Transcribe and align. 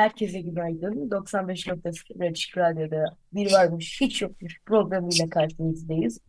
Herkese 0.00 0.40
günaydın. 0.40 1.08
95.0 1.10 2.30
Açık 2.30 2.58
Radyo'da 2.58 3.04
bir 3.32 3.52
varmış 3.52 4.00
hiç 4.00 4.22
yokmuş 4.22 4.60
programıyla 4.66 5.28
karşınızdayız. 5.30 6.20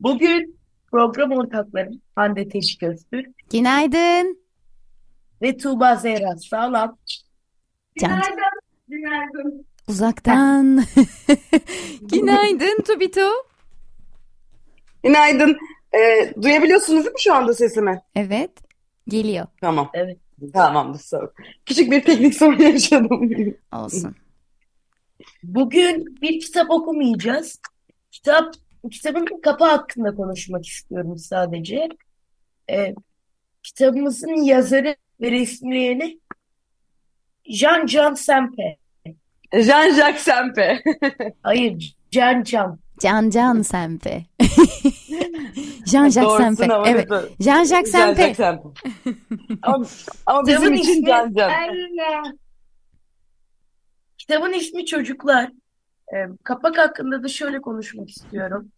Bugün 0.00 0.58
program 0.90 1.32
ortaklarım 1.32 2.00
Hande 2.16 2.48
Teşik 2.48 2.82
Öztürk 2.82 3.50
Günaydın. 3.50 4.38
ve 5.42 5.56
Tuğba 5.56 5.96
Zehra 5.96 6.36
Sağlam. 6.36 6.98
Günaydın. 7.94 8.34
Günaydın. 8.88 9.66
Uzaktan. 9.88 10.84
Günaydın 12.02 12.82
Tubito. 12.82 13.30
Günaydın. 15.04 15.58
Ee, 15.94 16.32
duyabiliyorsunuz 16.42 17.04
değil 17.04 17.14
mi 17.14 17.20
şu 17.20 17.34
anda 17.34 17.54
sesimi? 17.54 18.02
Evet. 18.14 18.50
Geliyor. 19.08 19.46
Tamam. 19.60 19.90
Evet. 19.94 20.18
Tamamdır. 20.52 20.98
Sorun. 20.98 21.30
Küçük 21.66 21.90
bir 21.90 22.04
teknik 22.04 22.34
sorun 22.34 22.58
yaşadım. 22.58 23.30
Olsun. 23.72 24.16
Bugün 25.42 26.20
bir 26.22 26.40
kitap 26.40 26.70
okumayacağız. 26.70 27.60
Kitap, 28.10 28.54
kitabın 28.90 29.26
kapağı 29.42 29.68
hakkında 29.68 30.14
konuşmak 30.14 30.66
istiyorum 30.66 31.18
sadece. 31.18 31.88
Ee, 32.70 32.94
kitabımızın 33.62 34.42
yazarı 34.42 34.96
ve 35.20 35.30
resimleyeni 35.30 36.20
Jean-Jean 37.44 38.16
Sempe. 38.16 38.76
Jean-Jacques 39.52 40.18
Sempe. 40.18 40.82
Hayır, 41.42 41.96
Can 42.10 42.44
Can. 43.00 43.30
Can 43.30 43.62
Sempe. 43.62 44.24
Jean-Jacques 45.86 46.36
Sempe. 46.36 46.68
Evet. 46.86 47.08
Jean-Jacques 47.40 47.90
Sempe. 47.90 48.34
Sempe. 48.34 48.68
ama, 49.62 49.86
ama 50.26 50.46
bizim 50.46 50.60
Kitabın 50.60 50.74
için 50.74 50.92
ismi 50.92 51.06
Can 51.06 51.34
Can. 51.34 51.52
Kitabın 54.18 54.52
ismi 54.52 54.86
Çocuklar. 54.86 55.50
Ee, 56.14 56.26
kapak 56.44 56.78
hakkında 56.78 57.22
da 57.22 57.28
şöyle 57.28 57.60
konuşmak 57.60 58.10
istiyorum. 58.10 58.68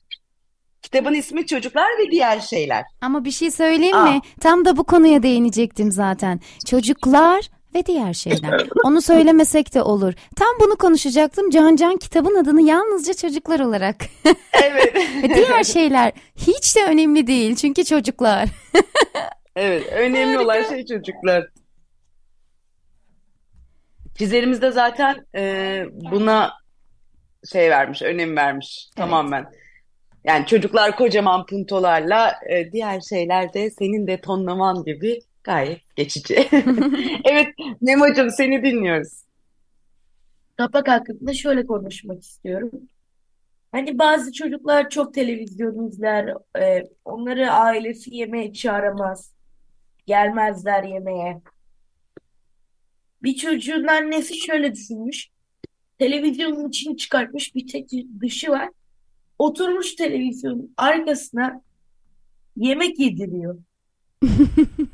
Kitabın 0.83 1.15
ismi 1.15 1.47
Çocuklar 1.47 1.89
ve 1.99 2.11
Diğer 2.11 2.41
Şeyler. 2.41 2.85
Ama 3.01 3.25
bir 3.25 3.31
şey 3.31 3.51
söyleyeyim 3.51 3.97
Aa. 3.97 4.05
mi? 4.05 4.21
Tam 4.41 4.65
da 4.65 4.77
bu 4.77 4.85
konuya 4.85 5.23
değinecektim 5.23 5.93
zaten. 5.93 6.41
Çocuklar 6.67 7.51
ve 7.75 7.87
diğer 7.87 8.13
şeyler. 8.13 8.67
Onu 8.85 9.03
söylemesek 9.03 9.75
de 9.75 9.83
olur. 9.83 10.15
Tam 10.37 10.49
bunu 10.61 10.77
konuşacaktım. 10.77 11.51
Can 11.51 11.77
Can 11.77 11.97
kitabın 11.97 12.35
adını 12.35 12.63
yalnızca 12.63 13.15
çocuklar 13.15 13.61
olarak. 13.61 13.97
Evet. 14.63 14.95
Ve 15.23 15.35
diğer 15.35 15.65
şeyler 15.65 16.13
hiç 16.37 16.77
de 16.77 16.85
önemli 16.85 17.27
değil. 17.27 17.57
Çünkü 17.57 17.85
çocuklar. 17.85 18.49
Evet. 19.57 19.87
Önemli 19.93 20.39
olan 20.39 20.63
şey 20.63 20.87
çocuklar. 20.87 21.49
Çizerimiz 24.19 24.63
de 24.63 24.71
zaten 24.71 25.27
e, 25.37 25.85
buna 25.93 26.53
şey 27.53 27.71
vermiş, 27.71 28.03
önem 28.03 28.37
vermiş 28.37 28.89
tamamen. 28.97 29.47
Yani 30.25 30.47
çocuklar 30.47 30.97
kocaman 30.97 31.47
puntolarla, 31.47 32.35
e, 32.51 32.73
diğer 32.73 33.01
şeyler 33.01 33.55
de 33.55 33.71
senin 33.71 34.07
de 34.07 34.21
tonlaman 34.21 34.85
gibi 34.85 35.21
gayet 35.45 35.97
geçici. 35.97 36.35
Evet, 37.25 37.47
Memo'cum 37.81 38.31
seni 38.31 38.63
dinliyoruz. 38.63 39.23
Kapak 40.57 40.89
hakkında 40.89 41.35
şöyle 41.35 41.67
konuşmak 41.67 42.23
istiyorum. 42.23 42.71
Hani 43.73 43.99
bazı 43.99 44.33
çocuklar 44.33 44.91
çok 44.91 45.15
televizyon 45.15 45.89
izler, 45.89 46.35
e, 46.59 46.89
onları 47.05 47.51
ailesi 47.51 48.15
yemeğe 48.15 48.53
çağıramaz, 48.53 49.33
gelmezler 50.07 50.85
yemeğe. 50.85 51.41
Bir 53.23 53.35
çocuğun 53.35 53.87
annesi 53.87 54.37
şöyle 54.37 54.75
düşünmüş, 54.75 55.29
televizyonun 55.99 56.69
içini 56.69 56.97
çıkartmış 56.97 57.55
bir 57.55 57.67
tek 57.67 57.91
dışı 58.21 58.51
var. 58.51 58.69
Oturmuş 59.39 59.95
televizyonun 59.95 60.75
arkasına 60.77 61.63
yemek 62.57 62.99
yediriyor. 62.99 63.59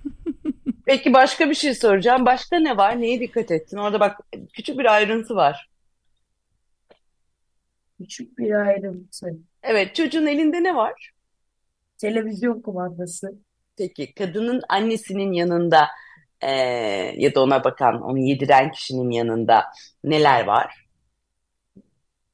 Peki 0.87 1.13
başka 1.13 1.51
bir 1.51 1.55
şey 1.55 1.75
soracağım. 1.75 2.27
Başka 2.27 2.59
ne 2.59 2.77
var? 2.77 3.01
Neye 3.01 3.21
dikkat 3.21 3.51
ettin? 3.51 3.77
Orada 3.77 4.01
bak 4.01 4.21
küçük 4.53 4.79
bir 4.79 4.95
ayrıntı 4.95 5.37
var. 5.37 5.71
Küçük 7.99 8.39
bir 8.39 8.53
ayrıntı. 8.53 9.27
Evet, 9.63 9.95
çocuğun 9.95 10.27
elinde 10.27 10.63
ne 10.63 10.75
var? 10.75 11.11
Televizyon 11.99 12.61
kumandası. 12.61 13.33
Peki 13.79 14.15
kadının 14.15 14.63
annesinin 14.69 15.33
yanında 15.33 15.89
e, 16.41 16.51
ya 17.17 17.35
da 17.35 17.43
ona 17.43 17.65
bakan, 17.65 18.03
onu 18.03 18.19
yediren 18.19 18.71
kişinin 18.71 19.11
yanında 19.11 19.65
neler 20.05 20.45
var? 20.45 20.87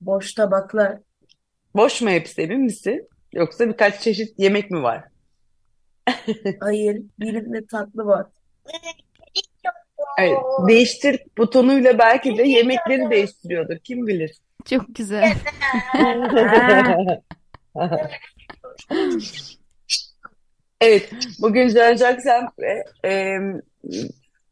Boş 0.00 0.34
tabaklar. 0.34 0.98
Boş 1.74 2.02
mu 2.02 2.10
hepsi 2.10 2.42
emin 2.42 2.60
misin? 2.60 3.08
Yoksa 3.32 3.68
birkaç 3.68 4.00
çeşit 4.00 4.38
yemek 4.38 4.70
mi 4.70 4.82
var? 4.82 5.04
Hayır, 6.60 7.02
birinde 7.18 7.66
tatlı 7.66 8.04
var. 8.04 8.26
Evet, 10.18 10.38
değiştir 10.68 11.20
butonuyla 11.38 11.98
belki 11.98 12.38
de 12.38 12.42
yemekleri 12.42 13.10
değiştiriyordur. 13.10 13.78
Kim 13.78 14.06
bilir? 14.06 14.36
Çok 14.64 14.94
güzel. 14.94 15.34
Evet, 20.80 21.10
bugün 21.38 21.68
Jean-Jacques 21.68 22.20
Sempe 22.20 22.84
e, 23.04 23.38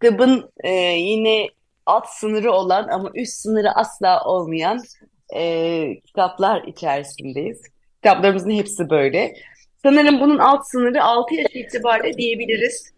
kitabın 0.01 0.51
e, 0.65 0.71
yine 0.97 1.47
alt 1.87 2.07
sınırı 2.09 2.53
olan 2.53 2.89
ama 2.89 3.11
üst 3.15 3.33
sınırı 3.33 3.71
asla 3.71 4.25
olmayan 4.25 4.83
e, 5.37 6.01
kitaplar 6.07 6.63
içerisindeyiz. 6.63 7.63
Kitaplarımızın 8.03 8.51
hepsi 8.51 8.91
böyle. 8.91 9.35
Sanırım 9.83 10.21
bunun 10.21 10.39
alt 10.39 10.67
sınırı 10.67 11.05
6 11.05 11.35
yaş 11.35 11.55
itibariyle 11.55 12.17
diyebiliriz. 12.17 12.93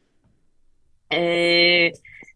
E, 1.13 1.93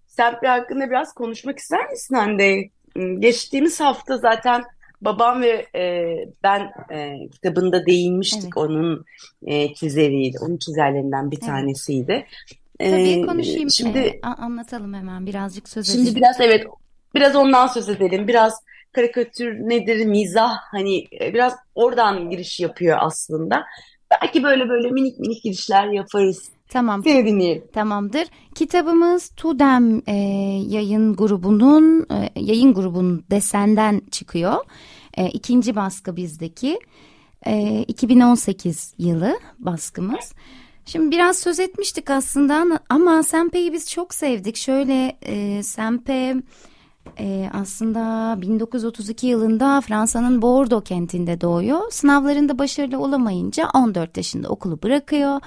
Sempe 0.07 0.47
hakkında 0.49 0.91
biraz 0.91 1.13
konuşmak 1.15 1.59
ister 1.59 1.91
misin 1.91 2.15
Hande? 2.15 2.71
Geçtiğimiz 3.19 3.81
hafta 3.81 4.19
zaten 4.19 4.65
babam 5.01 5.43
ve 5.43 5.67
e, 5.75 6.15
ben 6.43 6.71
e, 6.93 7.29
kitabında 7.33 7.87
değinmiştik 7.87 8.43
Evet. 8.45 8.57
onun 8.57 9.05
e, 9.47 9.75
çizeriydi. 9.75 10.37
Onun 10.43 10.57
çizerlerinden 10.57 11.31
bir 11.31 11.37
Evet. 11.37 11.47
tanesiydi. 11.47 12.27
Tabii 12.79 12.93
E, 13.11 13.21
konuşayım. 13.27 13.71
şimdi 13.71 13.99
Ee, 13.99 14.21
anlatalım 14.23 14.95
hemen. 14.95 15.27
Birazcık 15.27 15.69
söz 15.69 15.87
Şimdi 15.87 16.03
edelim. 16.03 16.17
biraz 16.17 16.41
evet 16.41 16.67
biraz 17.15 17.37
ondan 17.37 17.67
söz 17.67 17.89
edelim. 17.89 18.29
Biraz 18.29 18.61
karikatür 18.93 19.53
nedir, 19.55 20.07
mizah 20.07 20.57
hani 20.73 20.99
e, 21.21 21.35
biraz 21.35 21.57
oradan 21.75 22.31
giriş 22.31 22.61
yapıyor 22.61 22.99
aslında. 23.01 23.65
Belki 24.23 24.43
böyle 24.43 24.69
böyle 24.69 24.91
minik 24.91 25.19
minik 25.19 25.43
girişler 25.43 25.89
yaparız. 25.89 26.51
Tamam. 26.69 27.05
Seni 27.05 27.27
dinleyelim. 27.27 27.65
Tamamdır. 27.73 28.29
Kitabımız 28.55 29.29
Tudem 29.29 30.03
e, 30.07 30.15
yayın 30.69 31.17
grubunun 31.17 32.07
e, 32.11 32.41
yayın 32.41 32.75
grubunun 32.75 33.25
desenden 33.31 34.03
çıkıyor. 34.11 34.57
E, 35.15 35.29
ikinci 35.29 35.77
baskı 35.77 36.17
bizdeki. 36.17 36.81
E, 37.47 37.83
2018 37.89 38.95
yılı 38.99 39.39
baskımız. 39.59 40.33
Şimdi 40.87 41.11
biraz 41.11 41.39
söz 41.39 41.61
etmiştik 41.61 42.11
aslında 42.11 42.81
ama 42.89 43.23
Sempe'yi 43.23 43.73
biz 43.73 43.91
çok 43.91 44.15
sevdik. 44.15 44.57
Şöyle 44.57 45.17
e, 45.23 45.63
Sempe 45.63 46.35
e, 47.19 47.51
aslında 47.53 48.35
1932 48.41 49.27
yılında 49.27 49.81
Fransa'nın 49.81 50.43
Bordeaux 50.43 50.89
kentinde 50.89 51.41
doğuyor. 51.41 51.91
Sınavlarında 51.91 52.59
başarılı 52.59 52.99
olamayınca 52.99 53.69
14 53.75 54.17
yaşında 54.17 54.49
okulu 54.49 54.83
bırakıyor. 54.83 55.41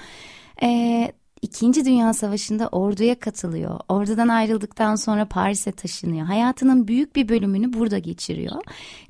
E, 0.63 1.11
İkinci 1.41 1.85
Dünya 1.85 2.13
Savaşı'nda 2.13 2.67
orduya 2.67 3.19
katılıyor. 3.19 3.79
Ordudan 3.89 4.27
ayrıldıktan 4.27 4.95
sonra 4.95 5.25
Paris'e 5.25 5.71
taşınıyor. 5.71 6.25
Hayatının 6.25 6.87
büyük 6.87 7.15
bir 7.15 7.29
bölümünü 7.29 7.73
burada 7.73 7.97
geçiriyor. 7.99 8.61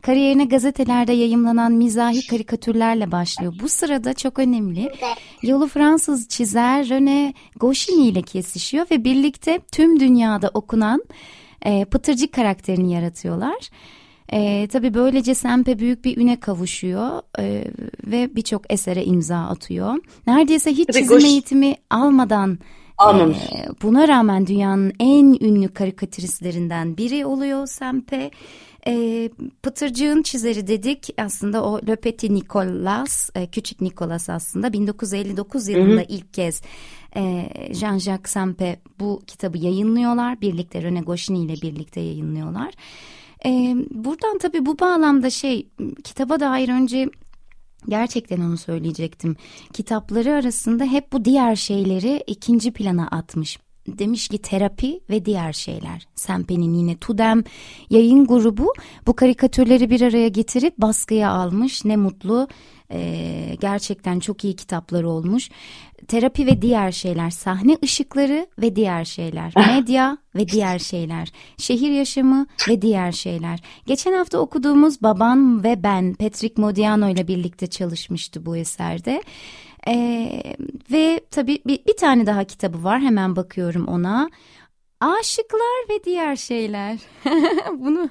Kariyerine 0.01 0.45
gazetelerde 0.45 1.13
yayımlanan 1.13 1.71
mizahi 1.71 2.27
karikatürlerle 2.27 3.11
başlıyor. 3.11 3.53
Bu 3.61 3.69
sırada 3.69 4.13
çok 4.13 4.39
önemli. 4.39 4.91
Yolu 5.43 5.67
Fransız 5.67 6.27
çizer 6.27 6.85
René 6.85 7.33
Goscinny 7.55 8.09
ile 8.09 8.21
kesişiyor 8.21 8.85
ve 8.91 9.03
birlikte 9.03 9.59
tüm 9.71 9.99
dünyada 9.99 10.51
okunan 10.53 11.03
e, 11.65 11.85
Pıtırcık 11.85 12.33
karakterini 12.33 12.93
yaratıyorlar. 12.93 13.69
E, 14.33 14.67
tabii 14.67 14.93
böylece 14.93 15.35
Sempe 15.35 15.79
büyük 15.79 16.05
bir 16.05 16.17
üne 16.17 16.39
kavuşuyor 16.39 17.21
e, 17.39 17.63
ve 18.07 18.35
birçok 18.35 18.73
esere 18.73 19.05
imza 19.05 19.37
atıyor. 19.37 19.95
Neredeyse 20.27 20.71
hiç 20.71 20.89
çizim 20.93 21.25
eğitimi 21.25 21.75
almadan 21.89 22.59
Almamış. 22.97 23.37
e, 23.37 23.67
buna 23.81 24.07
rağmen 24.07 24.47
dünyanın 24.47 24.93
en 24.99 25.37
ünlü 25.41 25.67
karikatüristlerinden 25.67 26.97
biri 26.97 27.25
oluyor 27.25 27.67
Sempe. 27.67 28.31
E, 28.87 29.29
Pıtırcığın 29.63 30.21
çizeri 30.21 30.67
dedik 30.67 31.09
aslında 31.17 31.63
o 31.63 31.79
Le 31.87 31.95
Petit 31.95 32.31
Nicolas, 32.31 33.29
e, 33.35 33.47
Küçük 33.47 33.81
Nicolas 33.81 34.29
aslında 34.29 34.73
1959 34.73 35.67
yılında 35.67 36.03
ilk 36.03 36.33
kez 36.33 36.61
e, 37.15 37.49
Jean-Jacques 37.71 38.29
Sempe 38.29 38.79
bu 38.99 39.21
kitabı 39.27 39.57
yayınlıyorlar. 39.57 40.41
Birlikte 40.41 40.79
René 40.79 41.03
Goscinny 41.03 41.45
ile 41.45 41.53
birlikte 41.53 42.01
yayınlıyorlar. 42.01 42.73
E, 43.45 43.75
buradan 43.89 44.37
tabii 44.37 44.65
bu 44.65 44.79
bağlamda 44.79 45.29
şey 45.29 45.69
kitaba 46.03 46.39
dair 46.39 46.69
önce 46.69 47.09
gerçekten 47.87 48.41
onu 48.41 48.57
söyleyecektim. 48.57 49.35
Kitapları 49.73 50.33
arasında 50.33 50.83
hep 50.85 51.13
bu 51.13 51.25
diğer 51.25 51.55
şeyleri 51.55 52.23
ikinci 52.27 52.71
plana 52.71 53.07
atmış. 53.07 53.59
Demiş 53.97 54.27
ki 54.27 54.37
terapi 54.37 54.99
ve 55.09 55.25
diğer 55.25 55.53
şeyler. 55.53 56.07
Sempe'nin 56.15 56.73
yine 56.73 56.97
Tudem 56.97 57.43
yayın 57.89 58.27
grubu 58.27 58.73
bu 59.07 59.15
karikatürleri 59.15 59.89
bir 59.89 60.01
araya 60.01 60.27
getirip 60.27 60.77
baskıya 60.77 61.31
almış. 61.31 61.85
Ne 61.85 61.95
mutlu. 61.97 62.47
Ee, 62.91 63.57
gerçekten 63.59 64.19
çok 64.19 64.43
iyi 64.43 64.55
kitaplar 64.55 65.03
olmuş. 65.03 65.49
Terapi 66.07 66.45
ve 66.45 66.61
diğer 66.61 66.91
şeyler, 66.91 67.29
sahne 67.29 67.77
ışıkları 67.83 68.47
ve 68.61 68.75
diğer 68.75 69.05
şeyler, 69.05 69.53
medya 69.75 70.17
ve 70.35 70.47
diğer 70.47 70.79
şeyler, 70.79 71.31
şehir 71.57 71.91
yaşamı 71.91 72.47
ve 72.69 72.81
diğer 72.81 73.11
şeyler. 73.11 73.59
Geçen 73.85 74.13
hafta 74.13 74.37
okuduğumuz 74.39 75.01
Baban 75.01 75.63
ve 75.63 75.83
Ben, 75.83 76.13
Patrick 76.13 76.61
Modiano 76.61 77.09
ile 77.09 77.27
birlikte 77.27 77.67
çalışmıştı 77.67 78.45
bu 78.45 78.57
eserde. 78.57 79.23
Ee, 79.87 80.41
ve 80.91 81.21
tabii 81.31 81.59
bir, 81.67 81.85
bir 81.85 81.97
tane 81.97 82.25
daha 82.25 82.43
kitabı 82.43 82.83
var, 82.83 82.99
hemen 82.99 83.35
bakıyorum 83.35 83.87
ona. 83.87 84.29
Aşıklar 85.01 85.89
ve 85.89 86.03
diğer 86.03 86.35
şeyler. 86.35 86.97
Bunu 87.79 88.09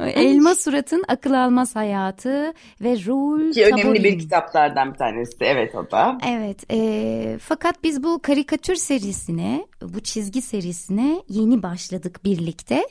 Elma 0.00 0.54
Surat'ın 0.54 1.04
akıl 1.08 1.32
almaz 1.32 1.76
hayatı 1.76 2.54
ve 2.80 3.04
Rul 3.06 3.52
Ki 3.52 3.64
önemli 3.64 3.94
bir 3.94 3.98
Taborin. 3.98 4.18
kitaplardan 4.18 4.92
bir 4.92 4.98
tanesi. 4.98 5.36
Evet 5.40 5.74
o 5.74 5.90
da. 5.90 6.18
Evet, 6.28 6.64
e, 6.72 7.38
fakat 7.40 7.84
biz 7.84 8.02
bu 8.02 8.22
karikatür 8.22 8.74
serisine, 8.74 9.66
bu 9.82 10.00
çizgi 10.00 10.42
serisine 10.42 11.22
yeni 11.28 11.62
başladık 11.62 12.24
birlikte 12.24 12.84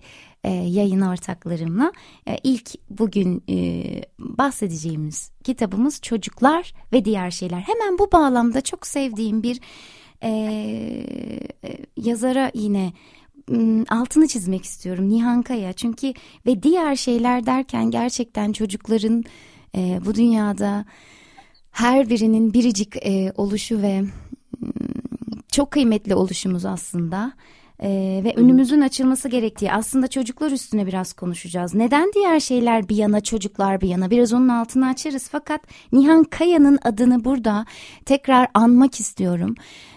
e, 0.46 0.52
yayın 0.52 1.02
ortaklarımla. 1.02 1.92
E, 2.28 2.38
ilk 2.44 2.72
bugün 2.90 3.44
e, 3.50 3.84
bahsedeceğimiz 4.20 5.32
kitabımız 5.44 6.02
Çocuklar 6.02 6.74
ve 6.94 7.06
Diğer 7.06 7.32
Şeyler. 7.32 7.60
Hemen 7.60 7.98
bu 8.00 8.12
bağlamda 8.12 8.62
çok 8.62 8.88
sevdiğim 8.88 9.44
bir 9.44 9.60
e, 10.24 10.30
e, 10.30 11.78
yazara 11.98 12.52
yine 12.54 12.94
altını 13.90 14.28
çizmek 14.28 14.66
istiyorum 14.66 15.10
Nihan 15.10 15.42
Kaya. 15.42 15.74
Çünkü 15.74 16.14
ve 16.46 16.64
diğer 16.64 16.96
şeyler 16.96 17.46
derken 17.46 17.92
gerçekten 17.92 18.52
çocukların 18.52 19.24
e, 19.76 20.00
bu 20.06 20.16
dünyada 20.16 20.86
her 21.72 22.10
birinin 22.10 22.54
biricik 22.54 22.96
e, 23.06 23.34
oluşu 23.36 23.82
ve 23.82 24.04
çok 25.52 25.72
kıymetli 25.72 26.16
oluşumuz 26.16 26.66
aslında. 26.66 27.34
E, 27.80 28.22
ve 28.24 28.34
önümüzün 28.36 28.82
açılması 28.82 29.30
gerektiği 29.30 29.72
aslında 29.72 30.08
çocuklar 30.08 30.52
üstüne 30.52 30.88
biraz 30.88 31.14
konuşacağız. 31.14 31.74
Neden 31.74 32.12
diğer 32.16 32.40
şeyler 32.40 32.90
bir 32.90 32.96
yana 32.96 33.22
çocuklar 33.22 33.82
bir 33.82 33.88
yana 33.88 34.12
biraz 34.12 34.34
onun 34.34 34.48
altını 34.48 34.88
açarız 34.88 35.30
fakat 35.32 35.62
Nihan 35.92 36.24
Kaya'nın 36.24 36.80
adını 36.84 37.26
burada 37.26 37.66
tekrar 38.06 38.48
anmak 38.54 39.00
istiyorum. 39.00 39.56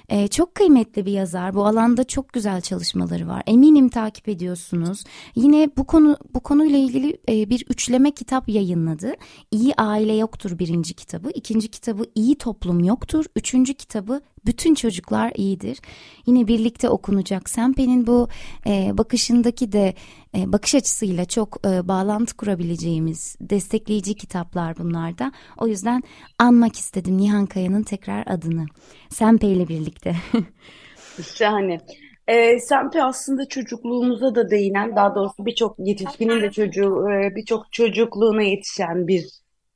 E, 0.08 0.28
çok 0.28 0.54
kıymetli 0.54 1.06
bir 1.06 1.12
yazar. 1.12 1.54
Bu 1.54 1.66
alanda 1.66 2.04
çok 2.04 2.32
güzel 2.32 2.60
çalışmaları 2.60 3.28
var. 3.28 3.42
Eminim 3.46 3.88
takip 3.88 4.28
ediyorsunuz. 4.28 5.04
Yine 5.36 5.70
bu 5.76 5.84
konu 5.84 6.16
bu 6.34 6.40
konuyla 6.40 6.78
ilgili 6.78 7.18
e, 7.28 7.50
bir 7.50 7.64
üçleme 7.68 8.10
kitap 8.10 8.48
yayınladı. 8.48 9.12
İyi 9.50 9.74
aile 9.74 10.14
yoktur 10.14 10.58
birinci 10.58 10.94
kitabı. 10.94 11.30
İkinci 11.30 11.68
kitabı 11.68 12.04
iyi 12.14 12.34
toplum 12.34 12.84
yoktur. 12.84 13.24
Üçüncü 13.36 13.74
kitabı 13.74 14.20
bütün 14.46 14.74
çocuklar 14.74 15.32
iyidir. 15.34 15.78
Yine 16.26 16.46
birlikte 16.46 16.88
okunacak. 16.88 17.50
Sempe'nin 17.50 18.06
bu 18.06 18.28
e, 18.66 18.98
bakışındaki 18.98 19.72
de 19.72 19.94
e, 20.36 20.52
bakış 20.52 20.74
açısıyla 20.74 21.24
çok 21.24 21.66
e, 21.66 21.88
bağlantı 21.88 22.36
kurabileceğimiz 22.36 23.36
destekleyici 23.40 24.14
kitaplar 24.14 24.78
bunlar 24.78 25.18
da. 25.18 25.32
O 25.58 25.66
yüzden 25.66 26.02
anmak 26.38 26.76
istedim 26.76 27.18
Nihan 27.18 27.46
Kaya'nın 27.46 27.82
tekrar 27.82 28.26
adını. 28.26 28.66
Sempe 29.08 29.46
ile 29.46 29.68
birlikte. 29.68 30.16
Şahane. 31.34 31.80
Ee, 32.28 32.58
Sempe 32.58 33.02
aslında 33.02 33.48
çocukluğumuza 33.48 34.34
da 34.34 34.50
değinen, 34.50 34.96
daha 34.96 35.14
doğrusu 35.14 35.46
birçok 35.46 35.76
yetişkinin 35.78 36.42
de 36.42 36.50
çocuğu, 36.50 37.10
e, 37.10 37.36
birçok 37.36 37.72
çocukluğuna 37.72 38.42
yetişen 38.42 39.08
bir 39.08 39.26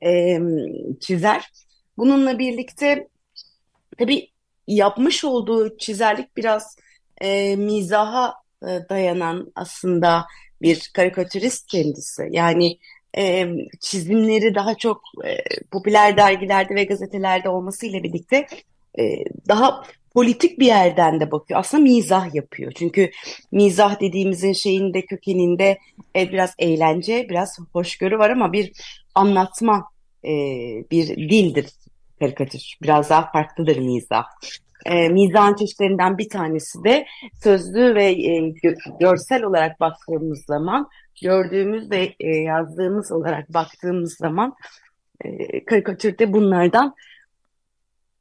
e, 0.05 0.39
çizer. 1.01 1.51
Bununla 1.99 2.39
birlikte 2.39 3.09
tabii 3.99 4.32
yapmış 4.67 5.25
olduğu 5.25 5.79
çizerlik 5.79 6.37
biraz 6.37 6.77
e, 7.21 7.57
mizaha 7.57 8.35
e, 8.63 8.69
dayanan 8.89 9.53
aslında 9.55 10.27
bir 10.63 10.91
karikatürist 10.95 11.67
kendisi. 11.67 12.29
Yani 12.31 12.79
e, 13.19 13.47
çizimleri 13.81 14.55
daha 14.55 14.75
çok 14.75 15.03
e, 15.25 15.37
popüler 15.71 16.17
dergilerde 16.17 16.75
ve 16.75 16.85
gazetelerde 16.85 17.49
olmasıyla 17.49 18.03
birlikte 18.03 18.47
e, 18.99 19.25
daha 19.49 19.83
politik 20.15 20.59
bir 20.59 20.67
yerden 20.67 21.21
de 21.21 21.31
bakıyor. 21.31 21.61
Aslında 21.61 21.83
mizah 21.83 22.35
yapıyor. 22.35 22.73
Çünkü 22.73 23.11
mizah 23.53 24.01
dediğimizin 24.01 24.53
şeyinde 24.53 25.03
kökeninde 25.03 25.79
e, 26.17 26.33
biraz 26.33 26.55
eğlence, 26.59 27.27
biraz 27.29 27.59
hoşgörü 27.73 28.19
var 28.19 28.31
ama 28.31 28.53
bir 28.53 28.73
anlatma, 29.15 29.89
e, 30.25 30.31
bir 30.91 31.09
dildir 31.09 31.67
karikatür. 32.23 32.77
Biraz 32.83 33.11
daha 33.11 33.31
farklıdır 33.33 33.79
mizah. 33.79 34.25
E, 34.87 35.09
mizahın 35.09 35.55
çeşitlerinden 35.55 36.19
bir 36.19 36.29
tanesi 36.29 36.85
de 36.85 37.07
sözlü 37.43 37.95
ve 37.95 38.05
e, 38.05 38.39
gö- 38.39 38.99
görsel 39.01 39.43
olarak 39.43 39.81
baktığımız 39.81 40.45
zaman, 40.45 40.89
gördüğümüz 41.23 41.91
ve 41.91 42.15
e, 42.21 42.29
yazdığımız 42.29 43.13
olarak 43.13 43.55
baktığımız 43.55 44.17
zaman 44.17 44.55
e, 45.25 45.65
karikatürde 45.65 46.33
bunlardan 46.33 46.95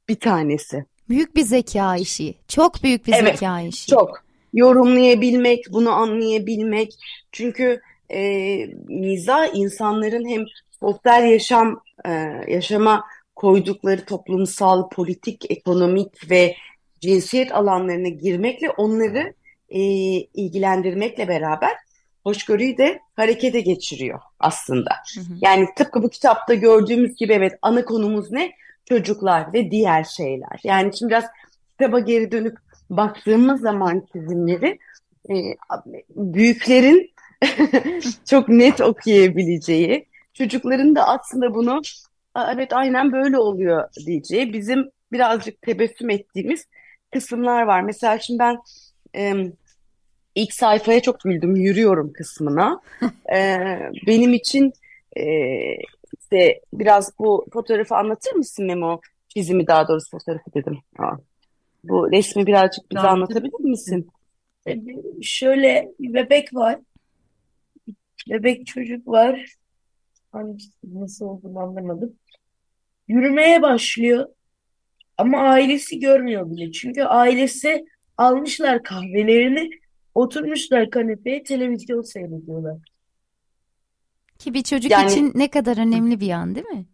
bir 0.09 0.19
tanesi. 0.19 0.85
büyük 1.09 1.35
bir 1.35 1.41
zeka 1.41 1.95
işi. 1.97 2.35
Çok 2.47 2.83
büyük 2.83 3.07
bir 3.07 3.13
Evet, 3.13 3.39
zeka 3.39 3.61
işi. 3.61 3.87
Çok. 3.87 4.23
Yorumlayabilmek, 4.53 5.65
bunu 5.71 5.91
anlayabilmek. 5.91 6.93
Çünkü 7.31 7.81
e, 8.13 8.21
mizah 8.87 9.55
insanların 9.55 10.29
hem 10.29 10.45
sosyal 10.79 11.25
yaşam 11.31 11.81
e, 12.05 12.11
yaşama 12.47 13.03
koydukları 13.41 14.05
toplumsal, 14.05 14.89
politik, 14.89 15.51
ekonomik 15.51 16.31
ve 16.31 16.55
cinsiyet 16.99 17.55
alanlarına 17.55 18.07
girmekle 18.07 18.69
onları 18.69 19.33
e, 19.69 19.81
ilgilendirmekle 20.33 21.27
beraber 21.27 21.71
hoşgörüyü 22.23 22.77
de 22.77 22.99
harekete 23.15 23.61
geçiriyor 23.61 24.19
aslında. 24.39 24.89
Hı 25.15 25.21
hı. 25.21 25.33
Yani 25.41 25.67
tıpkı 25.77 26.03
bu 26.03 26.09
kitapta 26.09 26.53
gördüğümüz 26.53 27.15
gibi 27.15 27.33
evet 27.33 27.53
ana 27.61 27.85
konumuz 27.85 28.31
ne? 28.31 28.51
Çocuklar 28.85 29.53
ve 29.53 29.71
diğer 29.71 30.03
şeyler. 30.03 30.59
Yani 30.63 30.97
şimdi 30.97 31.09
biraz 31.09 31.25
kitaba 31.71 31.99
geri 31.99 32.31
dönüp 32.31 32.57
baktığımız 32.89 33.61
zaman 33.61 34.05
çizimleri 34.13 34.79
e, 35.29 35.33
büyüklerin 36.15 37.11
çok 38.29 38.49
net 38.49 38.81
okuyabileceği, 38.81 40.05
çocukların 40.33 40.95
da 40.95 41.07
aslında 41.07 41.55
bunu 41.55 41.71
"Aa, 41.73 41.81
evet 42.35 42.73
aynen 42.73 43.11
böyle 43.11 43.37
oluyor 43.37 43.89
diyeceği, 44.05 44.53
bizim 44.53 44.91
birazcık 45.11 45.61
tebessüm 45.61 46.09
ettiğimiz 46.09 46.65
kısımlar 47.13 47.63
var. 47.63 47.81
Mesela 47.81 48.19
şimdi 48.19 48.39
ben 48.39 48.57
e, 49.15 49.33
ilk 50.35 50.53
sayfaya 50.53 51.01
çok 51.01 51.19
güldüm, 51.19 51.55
yürüyorum 51.55 52.13
kısmına. 52.13 52.81
E, 53.33 53.57
benim 54.07 54.33
için 54.33 54.73
e, 55.17 55.23
işte 56.21 56.61
biraz 56.73 57.19
bu 57.19 57.45
fotoğrafı 57.53 57.95
anlatır 57.95 58.31
mısın 58.31 58.65
Memo? 58.65 59.01
Çizimi 59.29 59.67
daha 59.67 59.87
doğrusu 59.87 60.09
fotoğrafı 60.09 60.53
dedim. 60.53 60.77
Aa, 60.99 61.11
bu 61.83 62.11
resmi 62.11 62.47
birazcık 62.47 62.91
bize 62.91 62.99
anlatabilir 63.07 63.59
misin? 63.59 64.07
E, 64.67 64.75
Şöyle 65.21 65.91
bir 65.99 66.13
bebek 66.13 66.53
var. 66.53 66.79
Bebek 68.29 68.67
çocuk 68.67 69.07
var. 69.07 69.45
Hangisi 70.31 70.71
nasıl 70.83 71.25
olduğunu 71.25 71.59
anlamadım. 71.59 72.15
Yürümeye 73.07 73.61
başlıyor. 73.61 74.27
Ama 75.17 75.37
ailesi 75.37 75.99
görmüyor 75.99 76.51
bile. 76.51 76.71
Çünkü 76.71 77.03
ailesi 77.03 77.85
almışlar 78.17 78.83
kahvelerini. 78.83 79.69
Oturmuşlar 80.15 80.89
kanepeye 80.89 81.43
televizyon 81.43 82.01
seyrediyorlar. 82.01 82.77
Ki 84.39 84.53
bir 84.53 84.63
çocuk 84.63 84.91
Yani 84.91 85.11
için 85.11 85.31
ne 85.35 85.49
kadar 85.49 85.77
önemli 85.77 86.19
bir 86.19 86.29
an 86.29 86.55
değil 86.55 86.67
mi? 86.67 86.85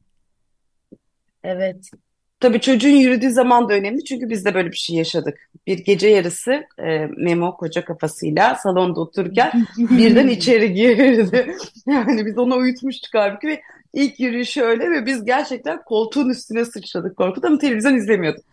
Evet. 1.44 1.92
Tabii 2.40 2.60
çocuğun 2.60 2.90
yürüdüğü 2.90 3.32
zaman 3.32 3.70
da 3.70 3.74
önemli 3.74 4.04
çünkü 4.04 4.30
biz 4.30 4.46
de 4.46 4.54
böyle 4.54 4.72
bir 4.72 4.78
şey 4.78 4.96
yaşadık. 4.96 5.50
Bir 5.68 5.78
gece 5.78 6.08
yarısı 6.08 6.52
e, 6.80 7.08
Memo 7.18 7.58
koca 7.58 7.86
kafasıyla 7.86 8.56
salonda 8.56 9.00
otururken 9.00 9.66
birden 9.78 10.28
içeri 10.28 10.74
girdi. 10.74 11.56
Yani 11.88 12.26
biz 12.26 12.38
onu 12.38 12.58
uyutmuştuk 12.58 13.14
halbuki 13.14 13.48
ve 13.48 13.62
ilk 13.94 14.20
yürüyüşü 14.20 14.62
öyle 14.62 14.92
ve 14.92 15.06
biz 15.06 15.26
gerçekten 15.26 15.84
koltuğun 15.84 16.30
üstüne 16.30 16.66
sıçradık 16.66 17.18
korkudan 17.18 17.48
ama 17.48 17.58
televizyon 17.58 17.96
izlemiyorduk. 17.96 18.46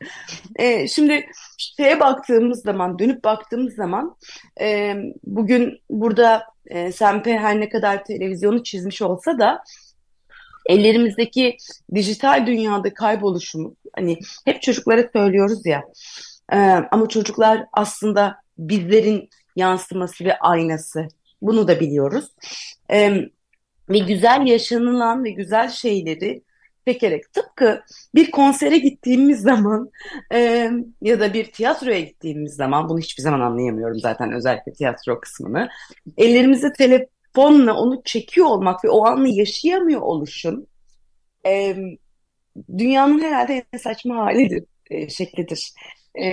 E, 0.56 0.88
şimdi 0.88 1.26
şeye 1.58 2.00
baktığımız 2.00 2.62
zaman, 2.62 2.98
dönüp 2.98 3.24
baktığımız 3.24 3.74
zaman 3.74 4.16
e, 4.60 4.94
bugün 5.26 5.80
burada 5.90 6.42
e, 6.66 6.92
Sempe 6.92 7.38
her 7.38 7.60
ne 7.60 7.68
kadar 7.68 8.04
televizyonu 8.04 8.62
çizmiş 8.62 9.02
olsa 9.02 9.38
da 9.38 9.64
ellerimizdeki 10.66 11.56
dijital 11.94 12.46
dünyada 12.46 12.94
kayboluşumuz 12.94 13.74
hani 13.96 14.18
hep 14.44 14.62
çocuklara 14.62 15.08
söylüyoruz 15.12 15.66
ya 15.66 15.82
e, 16.52 16.56
ama 16.90 17.08
çocuklar 17.08 17.64
aslında 17.72 18.36
bizlerin 18.58 19.28
yansıması 19.56 20.24
ve 20.24 20.38
aynası. 20.38 21.08
Bunu 21.42 21.68
da 21.68 21.80
biliyoruz. 21.80 22.24
E, 22.90 23.14
ve 23.88 23.98
güzel 23.98 24.46
yaşanılan 24.46 25.24
ve 25.24 25.30
güzel 25.30 25.68
şeyleri 25.68 26.42
çekerek 26.88 27.32
tıpkı 27.32 27.82
bir 28.14 28.30
konsere 28.30 28.78
gittiğimiz 28.78 29.40
zaman 29.40 29.90
e, 30.32 30.70
ya 31.02 31.20
da 31.20 31.34
bir 31.34 31.52
tiyatroya 31.52 32.00
gittiğimiz 32.00 32.54
zaman 32.54 32.88
bunu 32.88 32.98
hiçbir 32.98 33.22
zaman 33.22 33.40
anlayamıyorum 33.40 33.98
zaten 33.98 34.32
özellikle 34.32 34.72
tiyatro 34.72 35.20
kısmını. 35.20 35.68
Ellerimizde 36.16 36.72
telefonla 37.34 37.74
onu 37.74 38.02
çekiyor 38.04 38.46
olmak 38.46 38.84
ve 38.84 38.88
o 38.90 39.06
anı 39.06 39.28
yaşayamıyor 39.28 40.00
oluşun 40.00 40.66
e, 41.46 41.76
dünyanın 42.78 43.22
herhalde 43.22 43.64
en 43.72 43.78
saçma 43.78 44.16
halidir, 44.16 44.64
e, 44.90 45.08
şeklidir. 45.08 45.72
E, 46.14 46.24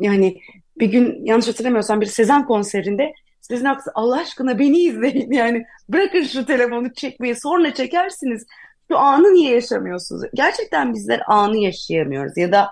yani 0.00 0.40
bir 0.78 0.86
gün 0.86 1.24
yanlış 1.24 1.48
hatırlamıyorsam 1.48 2.00
bir 2.00 2.06
Sezen 2.06 2.46
konserinde 2.46 3.12
Sezen 3.40 3.64
Aksu 3.64 3.90
Allah 3.94 4.20
aşkına 4.20 4.58
beni 4.58 4.78
izleyin 4.78 5.32
yani 5.32 5.64
bırakın 5.88 6.22
şu 6.22 6.46
telefonu 6.46 6.94
çekmeyi 6.94 7.36
sonra 7.36 7.74
çekersiniz. 7.74 8.46
Şu 8.90 8.98
anı 8.98 9.34
niye 9.34 9.54
yaşamıyorsunuz? 9.54 10.22
Gerçekten 10.34 10.94
bizler 10.94 11.22
anı 11.26 11.56
yaşayamıyoruz 11.56 12.36
ya 12.36 12.52
da 12.52 12.70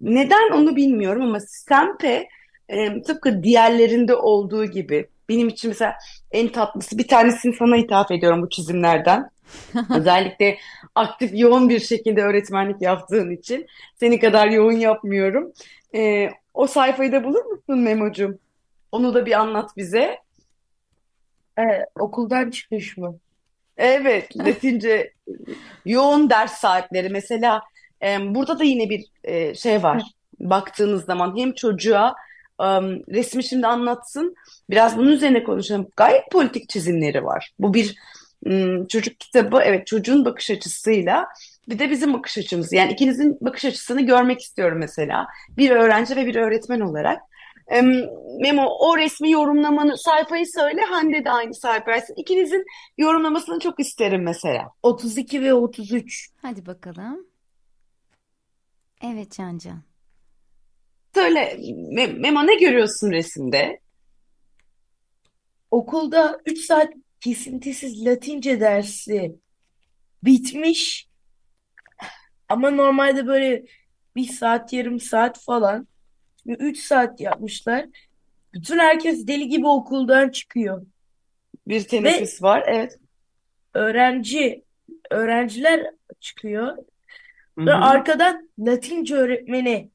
neden 0.00 0.52
onu 0.52 0.76
bilmiyorum 0.76 1.22
ama 1.22 1.40
Stempe 1.40 2.28
e, 2.68 3.02
tıpkı 3.02 3.42
diğerlerinde 3.42 4.14
olduğu 4.14 4.64
gibi 4.64 5.08
benim 5.28 5.48
için 5.48 5.70
mesela 5.70 5.94
en 6.30 6.48
tatlısı 6.48 6.98
bir 6.98 7.08
tanesini 7.08 7.56
sana 7.56 7.76
ithaf 7.76 8.10
ediyorum 8.10 8.42
bu 8.42 8.50
çizimlerden. 8.50 9.30
Özellikle 9.96 10.58
aktif 10.94 11.30
yoğun 11.34 11.68
bir 11.68 11.80
şekilde 11.80 12.22
öğretmenlik 12.22 12.82
yaptığın 12.82 13.30
için 13.30 13.66
seni 14.00 14.20
kadar 14.20 14.48
yoğun 14.48 14.72
yapmıyorum. 14.72 15.52
E, 15.94 16.30
o 16.54 16.66
sayfayı 16.66 17.12
da 17.12 17.24
bulur 17.24 17.44
musun 17.44 17.78
Memo'cum? 17.78 18.38
Onu 18.92 19.14
da 19.14 19.26
bir 19.26 19.32
anlat 19.32 19.70
bize. 19.76 20.18
E, 21.58 21.62
okuldan 21.98 22.50
çıkış 22.50 22.96
mı? 22.96 23.18
Evet, 23.76 24.36
Latince 24.36 25.12
yoğun 25.84 26.30
ders 26.30 26.52
saatleri 26.52 27.08
mesela 27.08 27.62
e, 28.02 28.34
burada 28.34 28.58
da 28.58 28.64
yine 28.64 28.90
bir 28.90 29.04
e, 29.24 29.54
şey 29.54 29.82
var. 29.82 30.02
Baktığınız 30.40 31.04
zaman 31.04 31.36
hem 31.36 31.54
çocuğa 31.54 32.14
e, 32.60 32.64
resmi 33.14 33.44
şimdi 33.44 33.66
anlatsın, 33.66 34.34
biraz 34.70 34.98
bunun 34.98 35.12
üzerine 35.12 35.44
konuşalım. 35.44 35.88
Gayet 35.96 36.30
politik 36.30 36.68
çizimleri 36.68 37.24
var. 37.24 37.50
Bu 37.58 37.74
bir 37.74 37.96
m, 38.42 38.88
çocuk 38.88 39.20
kitabı, 39.20 39.60
evet 39.64 39.86
çocuğun 39.86 40.24
bakış 40.24 40.50
açısıyla 40.50 41.26
bir 41.68 41.78
de 41.78 41.90
bizim 41.90 42.14
bakış 42.14 42.38
açımız. 42.38 42.72
Yani 42.72 42.92
ikinizin 42.92 43.38
bakış 43.40 43.64
açısını 43.64 44.00
görmek 44.00 44.40
istiyorum 44.40 44.78
mesela. 44.78 45.26
Bir 45.56 45.70
öğrenci 45.70 46.16
ve 46.16 46.26
bir 46.26 46.36
öğretmen 46.36 46.80
olarak. 46.80 47.22
Memo 48.40 48.66
o 48.80 48.98
resmi 48.98 49.30
yorumlamanı 49.30 49.98
sayfayı 49.98 50.46
söyle 50.46 50.80
Hande 50.80 51.24
de 51.24 51.30
aynı 51.30 51.54
sayfa 51.54 51.90
versin. 51.90 52.14
İkinizin 52.16 52.64
yorumlamasını 52.98 53.58
çok 53.58 53.80
isterim 53.80 54.22
mesela. 54.22 54.70
32 54.82 55.42
ve 55.42 55.54
33. 55.54 56.28
Hadi 56.42 56.66
bakalım. 56.66 57.26
Evet 59.02 59.32
Cancan. 59.32 59.93
Söyle 61.14 61.56
Me- 61.92 62.18
Memo 62.18 62.46
ne 62.46 62.54
görüyorsun 62.54 63.10
resimde? 63.10 63.80
Okulda 65.70 66.40
3 66.46 66.58
saat 66.58 66.92
kesintisiz 67.20 68.06
Latince 68.06 68.60
dersi 68.60 69.34
bitmiş 70.24 71.08
ama 72.48 72.70
normalde 72.70 73.26
böyle 73.26 73.64
bir 74.16 74.26
saat 74.26 74.72
yarım 74.72 75.00
saat 75.00 75.40
falan 75.40 75.88
3 76.46 76.78
saat 76.78 77.20
yapmışlar. 77.20 77.86
Bütün 78.54 78.78
herkes 78.78 79.26
deli 79.26 79.48
gibi 79.48 79.66
okuldan 79.68 80.28
çıkıyor. 80.28 80.86
Bir 81.66 81.80
Ve 81.80 81.86
teneffüs 81.86 82.42
var. 82.42 82.64
Evet. 82.66 82.98
öğrenci 83.74 84.64
öğrenciler 85.10 85.90
çıkıyor. 86.20 86.76
Hı 87.58 87.66
Ve 87.66 87.72
arkadan 87.72 88.50
Latince 88.58 89.14
öğretmeni 89.14 89.90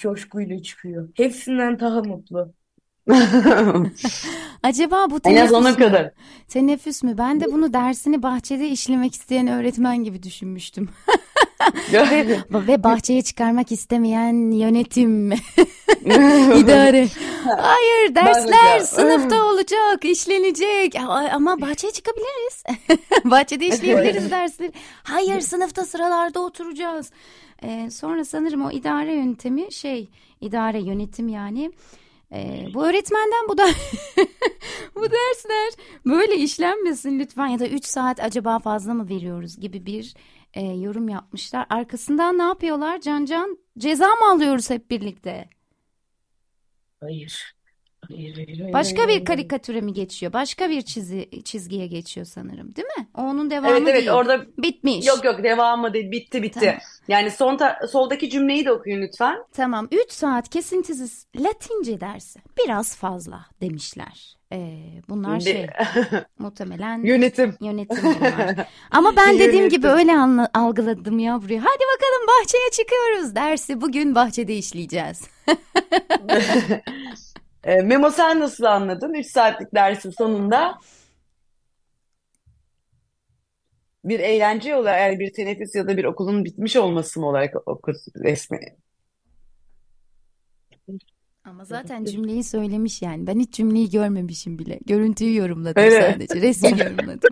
coşkuyla 0.00 0.62
çıkıyor. 0.62 1.08
Hepsinden 1.14 1.80
daha 1.80 2.02
mutlu. 2.02 2.54
Acaba 4.62 5.10
bu 5.10 5.20
En 5.24 5.36
az 5.36 5.52
ona 5.52 5.72
teneffüs 5.72 5.78
mü? 5.78 5.78
kadar. 5.78 6.12
Teneffüs 6.48 7.02
mü? 7.02 7.18
Ben 7.18 7.40
de 7.40 7.52
bunu 7.52 7.72
dersini 7.72 8.22
bahçede 8.22 8.68
işlemek 8.68 9.14
isteyen 9.14 9.46
öğretmen 9.46 10.04
gibi 10.04 10.22
düşünmüştüm. 10.22 10.88
Ve, 11.92 12.42
ve 12.52 12.84
bahçeye 12.84 13.22
çıkarmak 13.22 13.72
istemeyen 13.72 14.50
yönetim, 14.50 15.32
idare. 16.56 17.08
Hayır, 17.44 18.14
dersler 18.14 18.80
sınıfta 18.80 19.44
olacak, 19.50 20.04
işlenecek. 20.04 20.94
Ama 21.32 21.60
bahçeye 21.60 21.92
çıkabiliriz. 21.92 22.64
Bahçede 23.24 23.66
işleyebiliriz 23.66 24.30
dersleri. 24.30 24.72
Hayır, 25.02 25.40
sınıfta 25.40 25.84
sıralarda 25.84 26.40
oturacağız. 26.40 27.10
Ee, 27.64 27.90
sonra 27.90 28.24
sanırım 28.24 28.66
o 28.66 28.70
idare 28.70 29.14
yöntemi 29.14 29.72
şey, 29.72 30.08
idare 30.40 30.80
yönetim 30.80 31.28
yani. 31.28 31.72
Ee, 32.32 32.66
bu 32.74 32.86
öğretmenden 32.86 33.48
bu 33.48 33.58
da 33.58 33.66
bu 34.94 35.02
dersler 35.02 35.84
böyle 36.06 36.36
işlenmesin 36.36 37.18
lütfen 37.18 37.46
ya 37.46 37.58
da 37.58 37.66
3 37.66 37.84
saat 37.84 38.20
acaba 38.20 38.58
fazla 38.58 38.94
mı 38.94 39.08
veriyoruz 39.08 39.60
gibi 39.60 39.86
bir 39.86 40.14
e, 40.54 40.62
yorum 40.66 41.08
yapmışlar. 41.08 41.66
Arkasından 41.70 42.38
ne 42.38 42.42
yapıyorlar 42.42 43.00
Can 43.00 43.24
Can? 43.24 43.58
Ceza 43.78 44.06
mı 44.08 44.30
alıyoruz 44.30 44.70
hep 44.70 44.90
birlikte? 44.90 45.48
Hayır. 47.00 47.54
Başka 48.72 49.08
bir 49.08 49.24
karikatüre 49.24 49.80
mi 49.80 49.92
geçiyor? 49.92 50.32
Başka 50.32 50.70
bir 50.70 50.82
çizi, 50.82 51.28
çizgiye 51.44 51.86
geçiyor 51.86 52.26
sanırım, 52.26 52.76
değil 52.76 52.88
mi? 52.98 53.06
O 53.14 53.22
onun 53.22 53.50
Evet 53.50 53.62
devamı 53.62 53.90
evet 53.90 53.96
değil. 53.96 54.10
orada 54.10 54.46
Bitmiş. 54.58 55.06
yok 55.06 55.24
yok 55.24 55.42
devamı 55.44 55.92
değil 55.94 56.10
bitti 56.10 56.42
bitti. 56.42 56.60
Tamam. 56.60 56.74
Yani 57.08 57.30
son 57.30 57.56
ta- 57.56 57.78
soldaki 57.92 58.30
cümleyi 58.30 58.64
de 58.64 58.72
okuyun 58.72 59.02
lütfen. 59.02 59.36
Tamam. 59.52 59.88
3 59.92 60.12
saat 60.12 60.48
kesintisiz 60.48 61.26
Latince 61.36 62.00
dersi. 62.00 62.40
Biraz 62.64 62.96
fazla 62.96 63.46
demişler. 63.60 64.36
Ee, 64.52 64.78
bunlar 65.08 65.40
şey 65.40 65.66
muhtemelen 66.38 67.02
Yönetim. 67.04 67.54
Yönetim 67.60 67.98
bunlar. 68.02 68.66
Ama 68.90 69.16
ben 69.16 69.38
dediğim 69.38 69.68
gibi 69.68 69.86
Yönetim. 69.86 69.98
öyle 69.98 70.12
anla- 70.18 70.48
algıladım 70.54 71.18
ya. 71.18 71.34
Hadi 71.34 71.48
bakalım 71.50 72.26
bahçeye 72.28 72.70
çıkıyoruz 72.72 73.34
dersi 73.34 73.80
bugün 73.80 74.14
bahçede 74.14 74.56
işleyeceğiz. 74.56 75.22
E, 77.64 77.82
Memo 77.82 78.10
sen 78.10 78.40
nasıl 78.40 78.64
anladın? 78.64 79.14
3 79.14 79.26
saatlik 79.26 79.74
dersin 79.74 80.10
sonunda 80.10 80.78
bir 84.04 84.20
eğlence 84.20 84.76
olarak 84.76 85.00
yani 85.00 85.20
bir 85.20 85.32
teneffüs 85.32 85.74
ya 85.74 85.86
da 85.88 85.96
bir 85.96 86.04
okulun 86.04 86.44
bitmiş 86.44 86.76
olması 86.76 87.20
mı 87.20 87.26
olarak 87.26 87.68
okur 87.68 87.94
resmi? 88.24 88.58
Ama 91.50 91.64
zaten 91.64 92.04
cümleyi 92.04 92.44
söylemiş 92.44 93.02
yani. 93.02 93.26
Ben 93.26 93.38
hiç 93.40 93.52
cümleyi 93.54 93.90
görmemişim 93.90 94.58
bile. 94.58 94.78
Görüntüyü 94.86 95.36
yorumladım 95.36 95.82
Öyle. 95.82 96.12
sadece. 96.12 96.40
Resmi 96.40 96.70
yorumladım. 96.80 97.30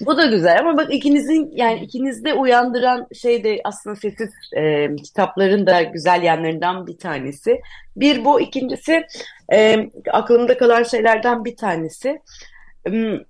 Bu 0.00 0.16
da 0.16 0.26
güzel 0.26 0.58
ama 0.60 0.76
bak 0.76 0.94
ikinizin 0.94 1.50
yani 1.56 1.80
ikinizde 1.80 2.34
uyandıran 2.34 3.06
şey 3.14 3.44
de 3.44 3.60
aslında 3.64 3.96
sessiz 3.96 4.30
e, 4.56 4.96
kitapların 4.96 5.66
da 5.66 5.82
güzel 5.82 6.22
yanlarından 6.22 6.86
bir 6.86 6.98
tanesi. 6.98 7.60
Bir 7.96 8.24
bu, 8.24 8.40
ikincisi 8.40 9.06
e, 9.52 9.76
aklımda 10.12 10.58
kalan 10.58 10.82
şeylerden 10.82 11.44
bir 11.44 11.56
tanesi. 11.56 12.20
Hmm, 12.86 13.18
Bir 13.18 13.24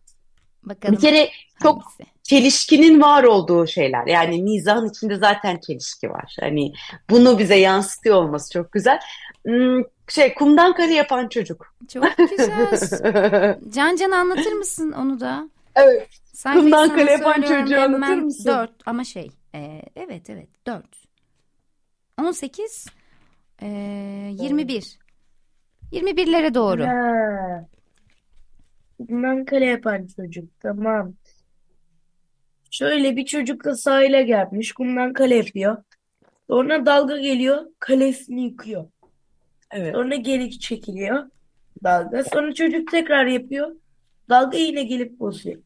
Bakalım 0.64 0.96
kere 0.96 1.28
çok 1.62 1.82
hangisi? 1.82 2.04
çelişkinin 2.22 3.00
var 3.00 3.24
olduğu 3.24 3.66
şeyler. 3.66 4.06
Yani 4.06 4.42
mizahın 4.42 4.88
içinde 4.88 5.16
zaten 5.16 5.58
çelişki 5.66 6.10
var. 6.10 6.36
Hani 6.40 6.72
bunu 7.10 7.38
bize 7.38 7.56
yansıtıyor 7.56 8.16
olması 8.16 8.52
çok 8.52 8.72
güzel. 8.72 9.00
Şey 10.10 10.34
kumdan 10.34 10.74
kare 10.74 10.94
yapan 10.94 11.28
çocuk. 11.28 11.74
Çok 11.92 12.04
güzel. 12.30 13.58
Can 13.74 13.96
Can 13.96 14.10
anlatır 14.10 14.52
mısın 14.52 14.92
onu 14.92 15.20
da? 15.20 15.48
Evet. 15.74 16.08
Sayfayı 16.32 16.62
Kumdan 16.64 16.88
kale 16.88 17.10
yapan 17.10 17.42
çocuğu 17.42 17.80
anlatır 17.80 18.18
mısın? 18.18 18.44
Dört 18.44 18.72
ama 18.86 19.04
şey 19.04 19.30
e, 19.54 19.82
evet 19.96 20.30
evet 20.30 20.48
dört. 20.66 21.00
18 22.20 22.86
e, 23.62 23.66
21. 24.40 24.98
21'lere 25.92 26.54
doğru. 26.54 26.84
Ha. 26.86 27.66
Bundan 28.98 29.44
kale 29.44 29.64
yapan 29.64 30.06
çocuk. 30.16 30.60
Tamam. 30.60 31.12
Şöyle 32.70 33.16
bir 33.16 33.24
çocuk 33.26 33.64
da 33.64 33.74
sahile 33.74 34.22
gelmiş. 34.22 34.72
Kumdan 34.72 35.12
kale 35.12 35.34
yapıyor. 35.34 35.76
Sonra 36.50 36.86
dalga 36.86 37.18
geliyor. 37.18 37.66
Kalesini 37.78 38.42
yıkıyor. 38.44 38.84
Evet. 39.70 39.94
Sonra 39.94 40.14
geri 40.14 40.58
çekiliyor. 40.58 41.24
Dalga. 41.84 42.24
Sonra 42.24 42.54
çocuk 42.54 42.90
tekrar 42.90 43.26
yapıyor. 43.26 43.68
Dalga 44.28 44.58
yine 44.58 44.82
gelip 44.82 45.20
bozuyor. 45.20 45.62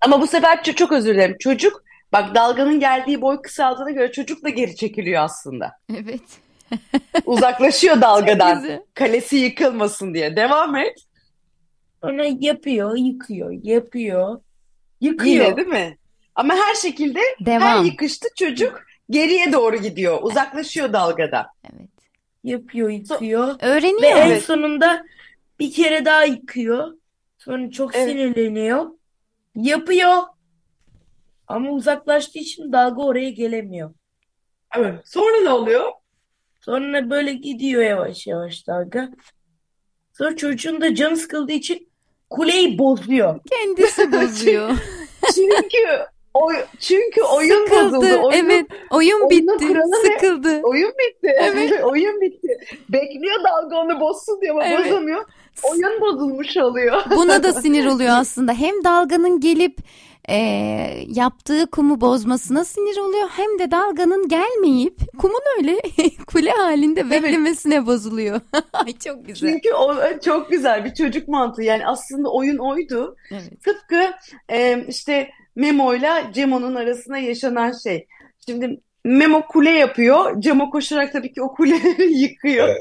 Ama 0.00 0.20
bu 0.20 0.26
sefer 0.26 0.56
ç- 0.56 0.74
çok 0.74 0.92
özür 0.92 1.14
dilerim. 1.14 1.36
Çocuk 1.38 1.84
bak 2.12 2.34
dalganın 2.34 2.80
geldiği 2.80 3.20
boy 3.20 3.42
kısaldığına 3.42 3.90
göre 3.90 4.12
çocuk 4.12 4.44
da 4.44 4.48
geri 4.48 4.76
çekiliyor 4.76 5.22
aslında. 5.24 5.72
Evet. 5.98 6.20
Uzaklaşıyor 7.26 8.00
dalgadan. 8.00 8.84
Kalesi 8.94 9.36
yıkılmasın 9.36 10.14
diye. 10.14 10.36
Devam 10.36 10.76
et. 10.76 10.98
Sonra 12.00 12.24
yapıyor, 12.40 12.96
yıkıyor, 12.96 13.50
yapıyor, 13.62 14.40
yıkıyor. 15.00 15.44
Yine 15.46 15.56
değil 15.56 15.68
mi? 15.68 15.98
Ama 16.34 16.54
her 16.54 16.74
şekilde 16.74 17.20
her 17.38 17.46
Devam. 17.46 17.84
yıkışta 17.84 18.28
çocuk 18.38 18.82
geriye 19.10 19.52
doğru 19.52 19.76
gidiyor. 19.76 20.18
Uzaklaşıyor 20.22 20.92
dalgadan. 20.92 21.46
Evet. 21.74 21.90
Yapıyor, 22.44 22.90
yıkıyor. 22.90 23.48
Ve 23.62 23.66
Öğreniyor. 23.66 24.02
en 24.16 24.26
Evet. 24.26 24.42
sonunda 24.44 25.04
bir 25.58 25.72
kere 25.72 26.04
daha 26.04 26.24
yıkıyor. 26.24 26.92
Sonra 27.38 27.70
çok 27.70 27.96
Evet. 27.96 28.08
sinirleniyor. 28.10 28.86
Yapıyor. 29.56 30.16
Ama 31.46 31.70
uzaklaştığı 31.70 32.38
için 32.38 32.72
dalga 32.72 33.02
oraya 33.02 33.30
gelemiyor. 33.30 33.94
Evet. 34.76 34.94
Sonra 35.04 35.40
ne 35.42 35.50
oluyor? 35.50 35.90
Sonra 36.60 37.10
böyle 37.10 37.32
gidiyor 37.32 37.82
yavaş 37.82 38.26
yavaş 38.26 38.66
dalga. 38.66 39.10
Sonra 40.12 40.36
çocuğun 40.36 40.80
da 40.80 40.94
canı 40.94 41.16
sıkıldığı 41.16 41.52
için 41.52 41.88
kuleyi 42.30 42.78
bozuyor. 42.78 43.40
Kendisi 43.50 44.12
bozuyor. 44.12 44.70
Çünkü 45.34 46.06
oy, 46.34 46.54
çünkü 46.80 47.22
oyun 47.22 47.64
Sıkıldı. 47.64 47.96
bozuldu. 47.96 48.06
Oyunun, 48.22 48.50
Evet. 48.50 48.66
Oyun 48.90 49.30
bitti. 49.30 49.66
Sıkıldı. 50.04 50.60
oyun 50.62 50.90
bitti. 50.90 51.32
Evet. 51.40 51.84
Oyun 51.84 52.20
bitti. 52.20 52.58
Bekliyor 52.88 53.44
dalga 53.44 53.76
onu 53.76 54.00
bozsun 54.00 54.40
diye 54.40 54.50
ama 54.52 54.64
Evet. 54.64 54.86
bozamıyor. 54.86 55.24
Oyun 55.70 56.00
bozulmuş 56.00 56.56
oluyor. 56.56 57.02
Buna 57.16 57.42
da 57.42 57.52
sinir 57.52 57.86
oluyor 57.86 58.10
aslında. 58.18 58.52
Hem 58.52 58.84
dalganın 58.84 59.40
gelip 59.40 59.78
e, 60.28 60.36
yaptığı 61.08 61.66
kumu 61.70 62.00
bozmasına 62.00 62.64
sinir 62.64 62.96
oluyor. 62.98 63.28
Hem 63.28 63.58
de 63.58 63.70
dalganın 63.70 64.28
gelmeyip 64.28 64.98
kumun 65.18 65.40
öyle 65.58 65.80
kule 66.26 66.50
halinde 66.50 67.10
beklemesine 67.10 67.86
bozuluyor. 67.86 68.40
Ay 68.72 68.98
çok 68.98 69.26
güzel. 69.26 69.50
Çünkü 69.50 69.74
o 69.74 69.94
çok 70.24 70.50
güzel 70.50 70.84
bir 70.84 70.94
çocuk 70.94 71.28
mantığı. 71.28 71.62
Yani 71.62 71.86
aslında 71.86 72.32
oyun 72.32 72.58
oydu. 72.58 73.16
Evet. 73.30 73.62
Tıpkı 73.64 74.10
e, 74.48 74.84
işte 74.88 75.30
Memo'yla 75.56 76.32
Cemo'nun 76.32 76.74
arasında 76.74 77.18
yaşanan 77.18 77.72
şey. 77.82 78.06
Şimdi 78.46 78.80
Memo 79.04 79.46
kule 79.46 79.70
yapıyor. 79.70 80.40
Cemo 80.40 80.70
koşarak 80.70 81.12
tabii 81.12 81.32
ki 81.32 81.42
o 81.42 81.54
kuleleri 81.54 82.12
yıkıyor. 82.18 82.76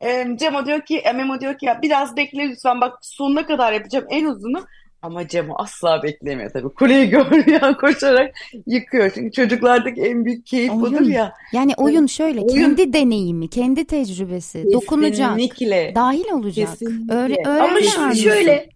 E, 0.00 0.26
Cemo 0.36 0.66
diyor 0.66 0.80
ki, 0.80 0.98
e, 0.98 1.12
Memo 1.12 1.40
diyor 1.40 1.58
ki 1.58 1.66
ya 1.66 1.82
biraz 1.82 2.16
bekle 2.16 2.48
lütfen 2.48 2.80
bak 2.80 2.98
sonuna 3.02 3.46
kadar 3.46 3.72
yapacağım 3.72 4.04
en 4.10 4.24
uzunu. 4.24 4.64
Ama 5.02 5.28
Cemo 5.28 5.54
asla 5.58 6.02
beklemiyor 6.02 6.50
tabii. 6.52 6.68
Kuleyi 6.74 7.08
görüyor 7.10 7.76
koşarak 7.78 8.34
yıkıyor. 8.66 9.10
Çünkü 9.14 9.32
çocuklardaki 9.32 10.02
en 10.02 10.24
büyük 10.24 10.46
keyif 10.46 10.72
budur 10.72 11.00
Oyun. 11.00 11.10
ya. 11.10 11.32
Yani 11.52 11.72
oyun 11.76 12.06
şöyle 12.06 12.40
Oyun. 12.40 12.48
kendi 12.48 12.92
deneyimi, 12.92 13.50
kendi 13.50 13.84
tecrübesi, 13.84 14.72
dokunacak, 14.72 15.38
Kesinlikle. 15.38 15.92
dahil 15.94 16.32
olacak. 16.32 16.68
Kesinlikle. 16.70 17.14
Öğre 17.14 17.36
Ama 17.46 17.80
şimdi 17.82 18.16
şöyle, 18.16 18.68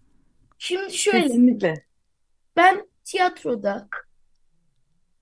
şimdi 0.57 0.93
şöyle, 0.93 1.21
Kesinlikle. 1.27 1.73
ben 2.57 2.86
tiyatroda 3.11 3.87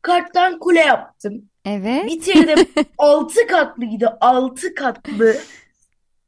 karttan 0.02 0.60
kule 0.60 0.80
yaptım. 0.80 1.50
Evet. 1.66 2.06
Bitirdim. 2.06 2.68
Altı 2.98 3.48
katlıydı. 3.48 4.18
Altı 4.22 4.76
katlı. 4.76 5.36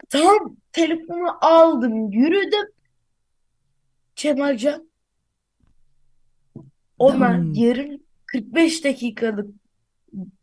Tam 0.10 0.56
telefonu 0.72 1.46
aldım. 1.46 2.12
Yürüdüm. 2.12 2.67
Cemalcan. 4.15 4.89
Ona 7.00 7.38
Hmm. 7.38 7.54
yarım 7.54 8.00
45 8.26 8.84
dakikalık 8.84 9.50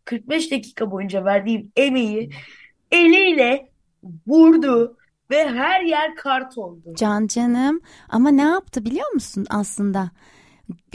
45 0.05 0.51
dakika 0.51 0.91
boyunca 0.91 1.25
verdiğim 1.25 1.73
emeği 1.77 2.31
eliyle 2.91 3.73
vurdu 4.27 4.97
ve 5.31 5.49
her 5.49 5.81
yer 5.83 6.15
kart 6.17 6.59
oldu. 6.59 6.95
Can 6.97 7.27
canım 7.27 7.81
ama 8.09 8.31
ne 8.31 8.43
yaptı 8.43 8.85
biliyor 8.85 9.13
musun 9.13 9.47
aslında? 9.51 10.11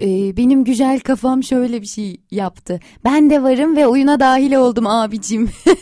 Ee, 0.02 0.38
benim 0.38 0.64
güzel 0.64 1.00
kafam 1.00 1.44
şöyle 1.44 1.82
bir 1.82 1.88
şey 1.88 2.18
yaptı. 2.32 2.80
Ben 3.06 3.30
de 3.30 3.44
varım 3.44 3.76
ve 3.76 3.88
oyuna 3.88 4.20
dahil 4.20 4.56
oldum 4.56 4.88
abicim. 4.88 5.50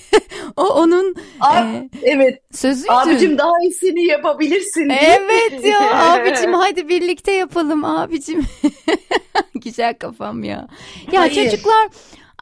O 0.58 0.64
onun 0.64 1.16
Ab- 1.40 1.84
e, 1.84 1.90
evet. 2.04 2.42
sözüydü. 2.52 2.92
Abicim 2.92 3.38
daha 3.38 3.52
iyisini 3.64 4.06
yapabilirsin. 4.06 4.90
Evet 4.90 5.66
ya 5.66 6.12
abicim 6.14 6.54
hadi 6.54 6.90
birlikte 6.90 7.32
yapalım 7.32 7.86
abicim. 7.86 8.46
Güzel 9.56 9.94
kafam 9.94 10.44
ya. 10.44 10.68
Ya 11.12 11.22
Hayır. 11.22 11.34
çocuklar 11.36 11.90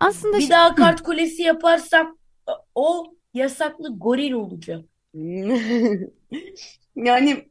aslında 0.02 0.38
Bir 0.38 0.50
daha 0.50 0.76
kart 0.76 1.02
kulesi 1.02 1.42
yaparsam 1.42 2.18
o 2.76 3.04
yasaklı 3.34 4.00
goril 4.00 4.32
olacak. 4.32 4.86
Yani 6.96 7.46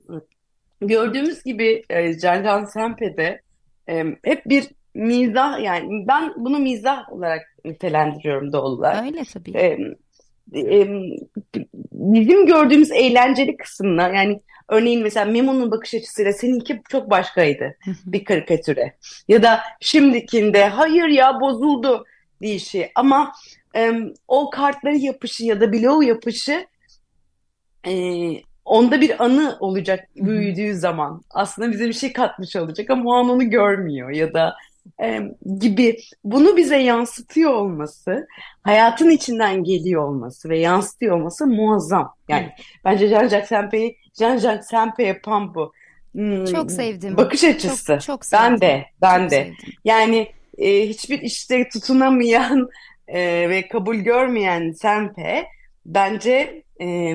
gördüğümüz 0.80 1.42
gibi 1.44 1.82
e, 1.90 2.18
Can 2.18 2.64
Sempe'de 2.64 3.40
e, 3.88 4.04
hep 4.22 4.46
bir 4.46 4.64
mizah 4.94 5.62
yani 5.62 6.06
ben 6.08 6.32
bunu 6.36 6.58
mizah 6.58 7.12
olarak 7.12 7.42
nitelendiriyorum 7.64 8.52
doğal 8.52 8.72
olarak. 8.72 9.04
öyle 9.04 9.24
tabii. 9.32 9.50
E, 9.50 9.78
e, 10.54 10.88
bizim 11.92 12.46
gördüğümüz 12.46 12.90
eğlenceli 12.90 13.56
kısımla 13.56 14.02
yani 14.02 14.40
örneğin 14.68 15.02
mesela 15.02 15.26
Memo'nun 15.26 15.70
bakış 15.70 15.94
açısıyla 15.94 16.32
seninki 16.32 16.82
çok 16.88 17.10
başkaydı 17.10 17.76
bir 18.06 18.24
karikatüre 18.24 18.96
ya 19.28 19.42
da 19.42 19.60
şimdikinde 19.80 20.68
hayır 20.68 21.08
ya 21.08 21.40
bozuldu 21.40 22.04
deyişi 22.42 22.92
ama 22.94 23.32
e, 23.76 23.92
o 24.28 24.50
kartları 24.50 24.96
yapışı 24.96 25.44
ya 25.44 25.60
da 25.60 25.72
bloğu 25.72 26.02
yapışı 26.02 26.66
e, 27.86 27.92
onda 28.64 29.00
bir 29.00 29.24
anı 29.24 29.56
olacak 29.60 30.08
büyüdüğü 30.16 30.74
zaman 30.74 31.22
aslında 31.30 31.72
bize 31.72 31.88
bir 31.88 31.92
şey 31.92 32.12
katmış 32.12 32.56
olacak 32.56 32.90
ama 32.90 33.10
o 33.10 33.12
an 33.14 33.30
onu 33.30 33.50
görmüyor 33.50 34.10
ya 34.10 34.34
da 34.34 34.54
e, 35.02 35.20
gibi 35.60 35.96
bunu 36.24 36.56
bize 36.56 36.76
yansıtıyor 36.76 37.50
olması 37.50 38.26
hayatın 38.62 39.10
içinden 39.10 39.64
geliyor 39.64 40.02
olması 40.08 40.48
ve 40.48 40.58
yansıtıyor 40.58 41.16
olması 41.16 41.46
muazzam. 41.46 42.14
Yani 42.28 42.50
bence 42.84 43.06
Jean-Jacques 43.06 43.46
Sempe'yi 43.46 43.96
Jean-Jacques 44.20 44.62
Sempe 44.62 45.02
yapan 45.04 45.54
bu. 45.54 45.72
Hmm, 46.12 46.44
Çok 46.44 46.70
sevdim. 46.70 47.16
bakış 47.16 47.44
açısı. 47.44 47.92
Çok 47.92 48.02
çok 48.02 48.20
Ben 48.32 48.48
sevdim. 48.48 48.60
de, 48.60 48.84
ben 49.02 49.20
Çok 49.22 49.30
de. 49.30 49.36
sevdim. 49.44 49.74
Yani 49.84 50.28
e, 50.58 50.88
hiçbir 50.88 51.20
işte 51.22 51.68
tutunamayan 51.68 52.68
e, 53.08 53.50
ve 53.50 53.68
kabul 53.68 53.96
görmeyen 53.96 54.72
Sempe 54.72 55.46
bence 55.86 56.62
e, 56.80 57.14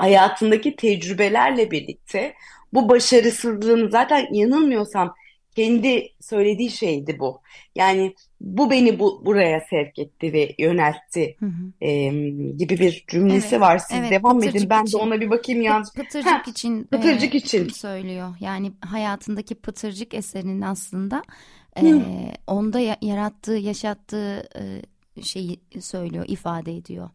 hayatındaki 0.00 0.76
tecrübelerle 0.76 1.70
birlikte 1.70 2.34
bu 2.72 2.88
başarısızlığını 2.88 3.90
zaten 3.90 4.34
yanılmıyorsam 4.34 5.14
kendi 5.56 6.08
söylediği 6.20 6.70
şeydi 6.70 7.18
bu. 7.18 7.40
Yani 7.74 8.14
bu 8.40 8.70
beni 8.70 8.98
bu, 8.98 9.26
buraya 9.26 9.60
sevk 9.70 9.98
etti 9.98 10.32
ve 10.32 10.54
yöneltti 10.58 11.36
Hı 11.40 11.46
hı. 11.46 11.72
e, 11.80 12.08
gibi 12.56 12.78
bir 12.78 13.04
cümlesi 13.08 13.54
Evet, 13.54 13.60
var. 13.60 13.78
Siz 13.78 13.96
evet, 13.98 14.10
devam 14.10 14.42
edin. 14.44 14.46
pıtırcık 14.46 14.70
Ben 14.70 14.84
de 14.84 14.88
için. 14.88 14.98
ona 14.98 15.20
bir 15.20 15.30
bakayım 15.30 15.62
ya. 15.62 15.78
Pıt- 15.78 15.94
Pıtırcık 15.96 16.26
Ha, 16.26 16.42
için 16.46 16.84
Pıtırcık 16.84 17.34
e, 17.34 17.38
için. 17.38 17.68
söylüyor. 17.68 18.36
Yani 18.40 18.72
hayatındaki 18.80 19.54
Pıtırcık 19.54 20.14
eserinin 20.14 20.60
aslında 20.60 21.22
e, 21.76 21.82
onda 22.46 22.80
ya- 22.80 22.98
yarattığı, 23.02 23.52
yaşattığı 23.56 24.48
e, 25.16 25.22
şeyi 25.22 25.60
söylüyor, 25.80 26.24
ifade 26.28 26.76
ediyor. 26.76 27.10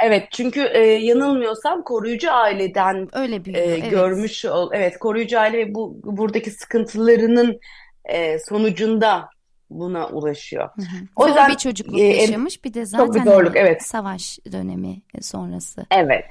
Evet 0.00 0.28
çünkü 0.30 0.60
e, 0.72 0.78
yanılmıyorsam 0.80 1.82
koruyucu 1.82 2.32
aileden 2.32 3.08
Öyle 3.12 3.44
büyüyor. 3.44 3.64
e, 3.64 3.66
evet. 3.66 3.90
görmüş 3.90 4.44
ol 4.44 4.70
evet 4.72 4.98
koruyucu 4.98 5.40
aile 5.40 5.74
bu 5.74 6.00
buradaki 6.04 6.50
sıkıntılarının 6.50 7.60
e, 8.04 8.38
sonucunda 8.38 9.28
buna 9.70 10.08
ulaşıyor. 10.08 10.68
Hı 10.76 10.82
hı. 10.82 11.06
O 11.16 11.22
Zor 11.22 11.28
yüzden 11.28 11.50
bir 11.50 11.56
çocukluk 11.56 12.00
e, 12.00 12.02
yaşamış 12.02 12.64
bir 12.64 12.74
de 12.74 12.86
zaten 12.86 13.14
bir 13.14 13.30
zorluk, 13.30 13.56
evet. 13.56 13.82
savaş 13.82 14.38
dönemi 14.52 15.02
sonrası. 15.20 15.86
Evet, 15.90 16.24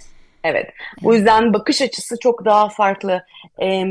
evet. 0.43 0.69
O 1.04 1.13
yüzden 1.13 1.54
bakış 1.54 1.82
açısı 1.82 2.15
çok 2.19 2.45
daha 2.45 2.69
farklı. 2.69 3.25
Ee, 3.62 3.84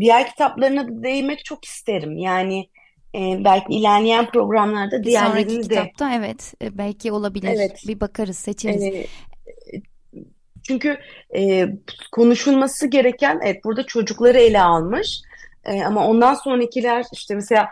diğer 0.00 0.30
kitaplarına 0.30 1.02
değinmek 1.02 1.44
çok 1.44 1.64
isterim. 1.64 2.16
Yani 2.16 2.68
e, 3.16 3.44
belki 3.44 3.74
ilerleyen 3.74 4.30
programlarda 4.30 5.02
Bir 5.02 5.10
sonraki 5.10 5.48
diğerlerini 5.48 5.70
de 5.70 5.74
kitapta 5.74 6.14
evet 6.14 6.54
e, 6.62 6.78
belki 6.78 7.12
olabilir. 7.12 7.52
Evet. 7.56 7.82
Bir 7.88 8.00
bakarız, 8.00 8.38
seçeriz. 8.38 8.82
e, 8.82 9.06
çünkü 10.62 10.98
e, 11.36 11.66
konuşulması 12.12 12.86
gereken 12.86 13.40
evet 13.42 13.64
burada 13.64 13.86
çocukları 13.86 14.38
ele 14.38 14.62
almış. 14.62 15.20
E, 15.64 15.82
ama 15.82 16.06
ondan 16.06 16.34
sonrakiler 16.34 17.04
işte 17.12 17.34
mesela 17.34 17.68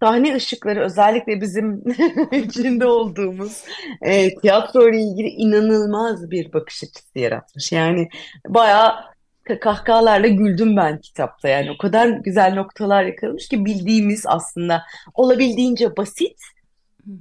sahne 0.00 0.34
ışıkları 0.34 0.84
özellikle 0.84 1.40
bizim 1.40 1.84
içinde 2.32 2.86
olduğumuz 2.86 3.64
e, 4.02 4.34
tiyatro 4.34 4.88
ile 4.88 5.00
ilgili 5.00 5.28
inanılmaz 5.28 6.30
bir 6.30 6.52
bakış 6.52 6.82
açısı 6.82 7.18
yaratmış. 7.18 7.72
Yani 7.72 8.08
bayağı 8.48 8.94
kahkahalarla 9.58 10.28
güldüm 10.28 10.76
ben 10.76 11.00
kitapta. 11.00 11.48
Yani 11.48 11.70
o 11.70 11.78
kadar 11.78 12.08
güzel 12.08 12.54
noktalar 12.54 13.04
yakalamış 13.04 13.48
ki 13.48 13.64
bildiğimiz 13.64 14.24
aslında 14.26 14.82
olabildiğince 15.14 15.96
basit 15.96 16.38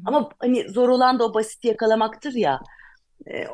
ama 0.06 0.30
hani 0.40 0.70
zor 0.70 0.90
olan 0.90 1.20
da 1.20 1.26
o 1.26 1.34
basit 1.34 1.66
yakalamaktır 1.66 2.34
ya. 2.34 2.60
E, 3.28 3.46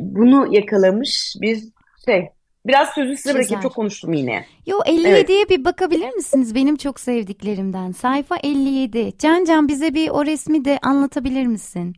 bunu 0.00 0.54
yakalamış 0.54 1.34
bir 1.40 1.62
şey. 2.04 2.28
Biraz 2.66 2.88
sözü 2.88 3.16
size 3.16 3.34
bırakayım 3.34 3.62
çok 3.62 3.74
konuştum 3.74 4.12
yine. 4.12 4.46
Yo 4.66 4.78
57'ye 4.78 5.48
bir 5.48 5.64
bakabilir 5.64 6.14
misiniz? 6.14 6.54
Benim 6.54 6.76
çok 6.76 7.00
sevdiklerimden. 7.00 7.92
Sayfa 7.92 8.36
57. 8.36 9.12
Can 9.18 9.44
Can 9.44 9.68
bize 9.68 9.94
bir 9.94 10.10
o 10.10 10.26
resmi 10.26 10.64
de 10.64 10.78
anlatabilir 10.82 11.46
misin? 11.46 11.94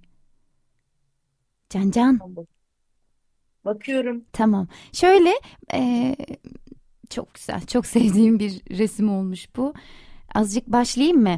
Can 1.71 1.91
Can. 1.91 2.19
Bakıyorum. 3.65 4.25
Tamam. 4.33 4.69
Şöyle 4.93 5.31
e, 5.75 6.17
çok 7.11 7.35
güzel, 7.35 7.67
çok 7.67 7.87
sevdiğim 7.87 8.39
bir 8.39 8.79
resim 8.79 9.11
olmuş 9.11 9.57
bu. 9.57 9.75
Azıcık 10.35 10.67
başlayayım 10.67 11.23
mı? 11.23 11.37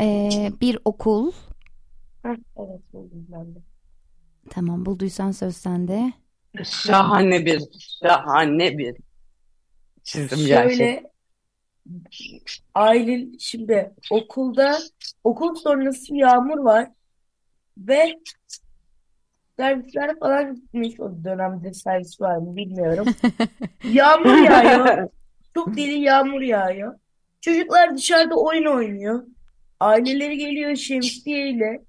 E, 0.00 0.30
bir 0.60 0.78
okul. 0.84 1.32
Heh, 2.22 2.36
evet 2.56 2.92
buldum 2.92 3.26
ben 3.28 3.54
de. 3.54 3.58
Tamam 4.50 4.86
bulduysan 4.86 5.30
söz 5.30 5.56
sende. 5.56 6.12
Şahane 6.64 7.46
bir, 7.46 7.62
şahane 8.02 8.78
bir 8.78 8.96
çizim 10.02 10.46
gerçekten. 10.46 10.68
Şöyle 10.68 11.02
Aylin 12.74 13.38
şimdi 13.38 13.94
okulda 14.10 14.78
okul 15.24 15.54
sonrası 15.54 16.14
yağmur 16.14 16.58
var 16.58 16.90
ve 17.78 18.18
servisler 19.56 20.18
falan 20.18 20.54
gitmiş 20.54 21.00
o 21.00 21.24
dönemde 21.24 21.74
servis 21.74 22.20
var 22.20 22.36
mı 22.36 22.56
bilmiyorum. 22.56 23.06
Yağmur 23.84 24.36
yağıyor. 24.50 25.08
Çok 25.54 25.76
deli 25.76 25.98
yağmur 26.00 26.40
yağıyor. 26.40 26.94
Çocuklar 27.40 27.96
dışarıda 27.96 28.34
oyun 28.34 28.64
oynuyor. 28.64 29.22
Aileleri 29.80 30.38
geliyor 30.38 30.76
şemsiyeyle. 30.76 31.82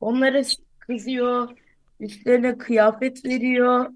Onlara 0.00 0.42
kızıyor. 0.78 1.48
Üstlerine 2.00 2.58
kıyafet 2.58 3.24
veriyor. 3.24 3.86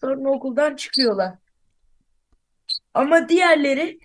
Sonra 0.00 0.30
okuldan 0.30 0.76
çıkıyorlar. 0.76 1.34
Ama 2.94 3.28
diğerleri 3.28 3.98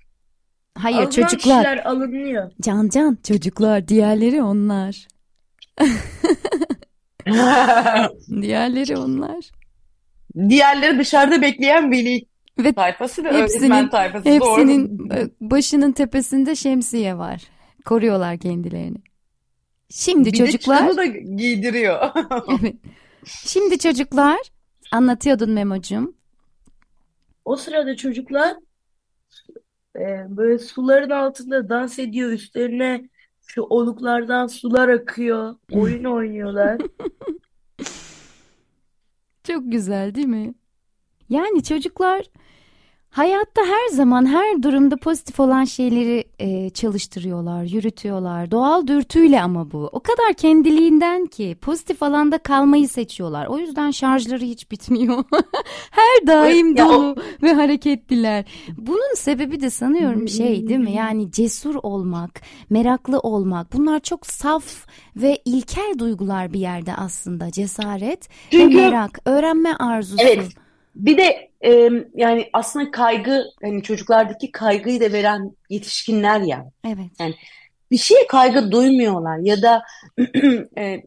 Hayır 0.77 0.97
alınan 0.97 1.09
çocuklar. 1.09 1.37
kişiler 1.37 1.85
alınıyor. 1.85 2.51
Can 2.61 2.89
Can 2.89 3.17
çocuklar. 3.23 3.87
Diğerleri 3.87 4.43
onlar. 4.43 5.07
Diğerleri 8.41 8.97
onlar. 8.97 9.51
Diğerleri 10.49 10.99
dışarıda 10.99 11.41
bekleyen 11.41 11.91
veli 11.91 12.25
Ve 12.59 12.73
tayfası 12.73 13.23
ve 13.23 13.27
hepsinin- 13.31 13.59
öğretmen 13.59 13.89
tayfası. 13.89 14.29
hepsinin 14.29 14.99
Doğru. 15.09 15.17
e, 15.17 15.29
başının 15.41 15.91
tepesinde 15.91 16.55
şemsiye 16.55 17.17
var. 17.17 17.41
Koruyorlar 17.85 18.37
kendilerini. 18.37 18.97
Şimdi 19.89 20.31
Bir 20.33 20.37
çocuklar. 20.37 20.77
çıkanı 20.79 20.97
da 20.97 21.05
giydiriyor. 21.05 22.09
Evet. 22.61 22.75
Şimdi 23.25 23.77
çocuklar 23.79 24.37
anlatıyordun 24.91 25.49
Memo'cum. 25.51 26.15
O 27.45 27.55
sırada 27.55 27.95
çocuklar 27.95 28.53
e, 29.95 30.01
böyle 30.29 30.59
suların 30.59 31.09
altında 31.09 31.69
dans 31.69 31.99
ediyor. 31.99 32.29
Üstlerine 32.31 33.09
şu 33.53 33.61
oluklardan 33.61 34.47
sular 34.47 34.89
akıyor. 34.89 35.55
Oyun 35.71 36.03
oynuyorlar. 36.03 36.81
Çok 39.43 39.71
güzel 39.71 40.15
değil 40.15 40.27
mi? 40.27 40.53
Yani 41.29 41.63
çocuklar 41.63 42.25
hayatta 43.13 43.61
her 43.61 43.95
zaman 43.95 44.25
her 44.25 44.63
durumda 44.63 44.97
pozitif 44.97 45.39
olan 45.39 45.63
şeyleri 45.63 46.23
e, 46.39 46.69
çalıştırıyorlar, 46.69 47.63
yürütüyorlar. 47.63 48.51
Doğal 48.51 48.87
dürtüyle 48.87 49.41
ama 49.41 49.71
bu. 49.71 49.89
O 49.91 49.99
kadar 49.99 50.33
kendiliğinden 50.37 51.25
ki 51.25 51.57
pozitif 51.61 52.03
alanda 52.03 52.37
kalmayı 52.37 52.87
seçiyorlar. 52.89 53.45
O 53.47 53.57
yüzden 53.57 53.91
şarjları 53.91 54.43
hiç 54.43 54.71
bitmiyor. 54.71 55.23
Her 55.91 56.27
daim 56.27 56.75
Ya 56.75 56.87
o- 56.87 56.93
dolu 56.93 57.15
ve 57.43 57.53
hareketliler. 57.53 58.45
Bunun 58.77 59.15
sebebi 59.15 59.61
de 59.61 59.69
sanıyorum 59.69 60.27
şey 60.27 60.67
değil 60.67 60.79
mi? 60.79 60.91
Yani 60.91 61.31
cesur 61.31 61.75
olmak, 61.83 62.41
meraklı 62.69 63.19
olmak. 63.19 63.73
Bunlar 63.73 63.99
çok 63.99 64.25
saf 64.27 64.63
ve 65.15 65.39
ilkel 65.45 65.93
duygular 65.99 66.53
bir 66.53 66.59
yerde 66.59 66.93
aslında. 66.95 67.51
Cesaret 67.51 68.29
ve 68.29 68.57
Çünkü- 68.57 68.75
merak, 68.77 69.19
öğrenme 69.25 69.73
arzusu. 69.79 70.17
Evet. 70.23 70.47
Bir 70.95 71.17
de 71.17 71.49
e, 71.65 71.89
yani 72.15 72.49
aslında 72.53 72.91
kaygı 72.91 73.43
hani 73.61 73.83
çocuklardaki 73.83 74.51
kaygıyı 74.51 75.01
da 75.01 75.13
veren 75.13 75.51
yetişkinler 75.69 76.39
ya. 76.39 76.65
Evet. 76.87 77.35
Bir 77.91 77.97
şeye 77.97 78.27
kaygı 78.27 78.71
duymuyorlar 78.71 79.37
ya 79.37 79.61
da 79.61 79.83
e, 80.77 81.03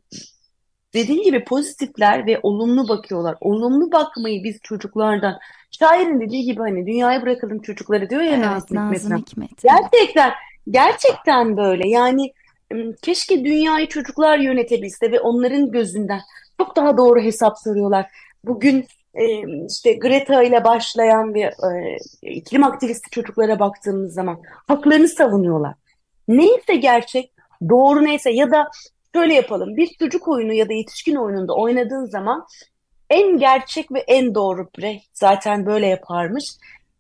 dediğin 0.95 1.23
gibi 1.23 1.45
pozitifler 1.45 2.27
ve 2.27 2.41
olumlu 2.43 2.89
bakıyorlar. 2.89 3.37
Olumlu 3.41 3.93
bakmayı 3.93 4.45
biz 4.45 4.59
çocuklardan 4.63 5.39
şairin 5.71 6.21
dediği 6.21 6.45
gibi 6.45 6.61
hani 6.61 6.87
dünyaya 6.87 7.23
bırakalım 7.23 7.63
çocukları 7.63 8.11
diyor 8.11 8.23
ya 8.23 8.29
Evet, 8.29 8.47
Nazım 8.47 8.77
Nazım 8.77 8.93
Hikmet'ten. 8.93 9.19
Hikmet. 9.19 9.63
Gerçekten, 9.63 10.33
gerçekten 10.71 11.57
böyle. 11.57 11.89
Yani 11.89 12.33
keşke 13.03 13.45
dünyayı 13.45 13.89
çocuklar 13.89 14.39
yönetebilse 14.39 15.13
ve 15.13 15.21
onların 15.21 15.71
gözünden 15.71 16.21
çok 16.61 16.77
daha 16.77 16.97
doğru 16.97 17.21
hesap 17.21 17.59
soruyorlar. 17.59 18.07
Bugün 18.45 18.87
e, 19.17 19.45
işte 19.67 19.93
Greta 19.93 20.43
ile 20.43 20.65
başlayan 20.65 21.35
bir 21.35 21.45
e, 21.45 21.97
iklim 22.23 22.65
aktivisti 22.65 23.11
çocuklara 23.11 23.59
baktığımız 23.59 24.15
zaman 24.15 24.43
haklarını 24.69 25.09
savunuyorlar. 25.09 25.75
Neyse 26.29 26.77
gerçek, 26.77 27.33
doğru 27.69 28.05
neyse 28.05 28.31
ya 28.31 28.51
da 28.51 28.71
şöyle 29.15 29.35
yapalım. 29.35 29.77
Bir 29.77 29.87
çocuk 29.87 30.29
oyunu 30.29 30.53
ya 30.53 30.69
da 30.69 30.73
yetişkin 30.73 31.15
oyununda 31.15 31.55
oynadığın 31.55 32.07
zaman 32.07 32.47
en 33.11 33.39
gerçek 33.39 33.93
ve 33.93 33.99
en 33.99 34.35
doğru 34.35 34.69
birey 34.79 35.03
zaten 35.13 35.67
böyle 35.67 35.87
yaparmış. 35.87 36.45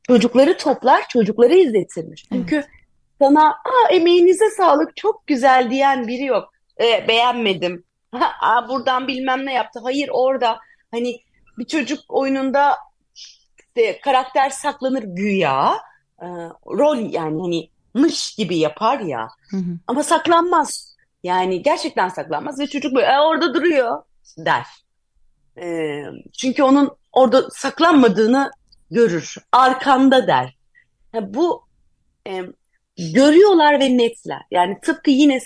Çocukları 0.02 0.56
toplar, 0.56 1.08
çocukları 1.08 1.54
izletirmiş. 1.54 2.26
Çünkü 2.32 2.64
sana 3.18 3.48
Aa, 3.48 3.90
emeğinize 3.90 4.50
sağlık 4.50 4.96
çok 4.96 5.26
güzel 5.26 5.70
diyen 5.70 6.08
biri 6.08 6.24
yok. 6.24 6.52
E, 6.80 7.08
beğenmedim. 7.08 7.84
Aa, 8.42 8.68
buradan 8.68 9.08
bilmem 9.08 9.46
ne 9.46 9.54
yaptı. 9.54 9.80
Hayır 9.82 10.08
orada 10.12 10.58
hani 10.90 11.20
bir 11.58 11.64
çocuk 11.66 12.00
oyununda 12.08 12.76
işte 13.14 14.00
karakter 14.00 14.50
saklanır 14.50 15.02
güya. 15.02 15.74
E, 16.22 16.26
rol 16.66 16.96
yani 16.96 17.40
hani 17.42 17.70
mış 17.94 18.34
gibi 18.34 18.58
yapar 18.58 19.00
ya. 19.00 19.28
Hı 19.50 19.56
hı. 19.56 19.78
Ama 19.86 20.02
saklanmaz. 20.02 20.96
Yani 21.22 21.62
gerçekten 21.62 22.08
saklanmaz 22.08 22.60
ve 22.60 22.66
çocuk 22.66 22.94
böyle 22.94 23.06
"E, 23.06 23.20
orada 23.20 23.54
duruyor 23.54 24.02
der. 24.38 24.66
E, 25.58 26.02
çünkü 26.38 26.62
onun 26.62 26.96
orada 27.12 27.50
saklanmadığını 27.50 28.50
görür. 28.90 29.34
Arkanda 29.52 30.26
der. 30.26 30.56
Ha, 31.12 31.34
bu 31.34 31.64
e, 32.28 32.42
görüyorlar 33.14 33.80
ve 33.80 33.98
netler. 33.98 34.42
Yani 34.50 34.80
tıpkı 34.80 35.10
yine 35.10 35.36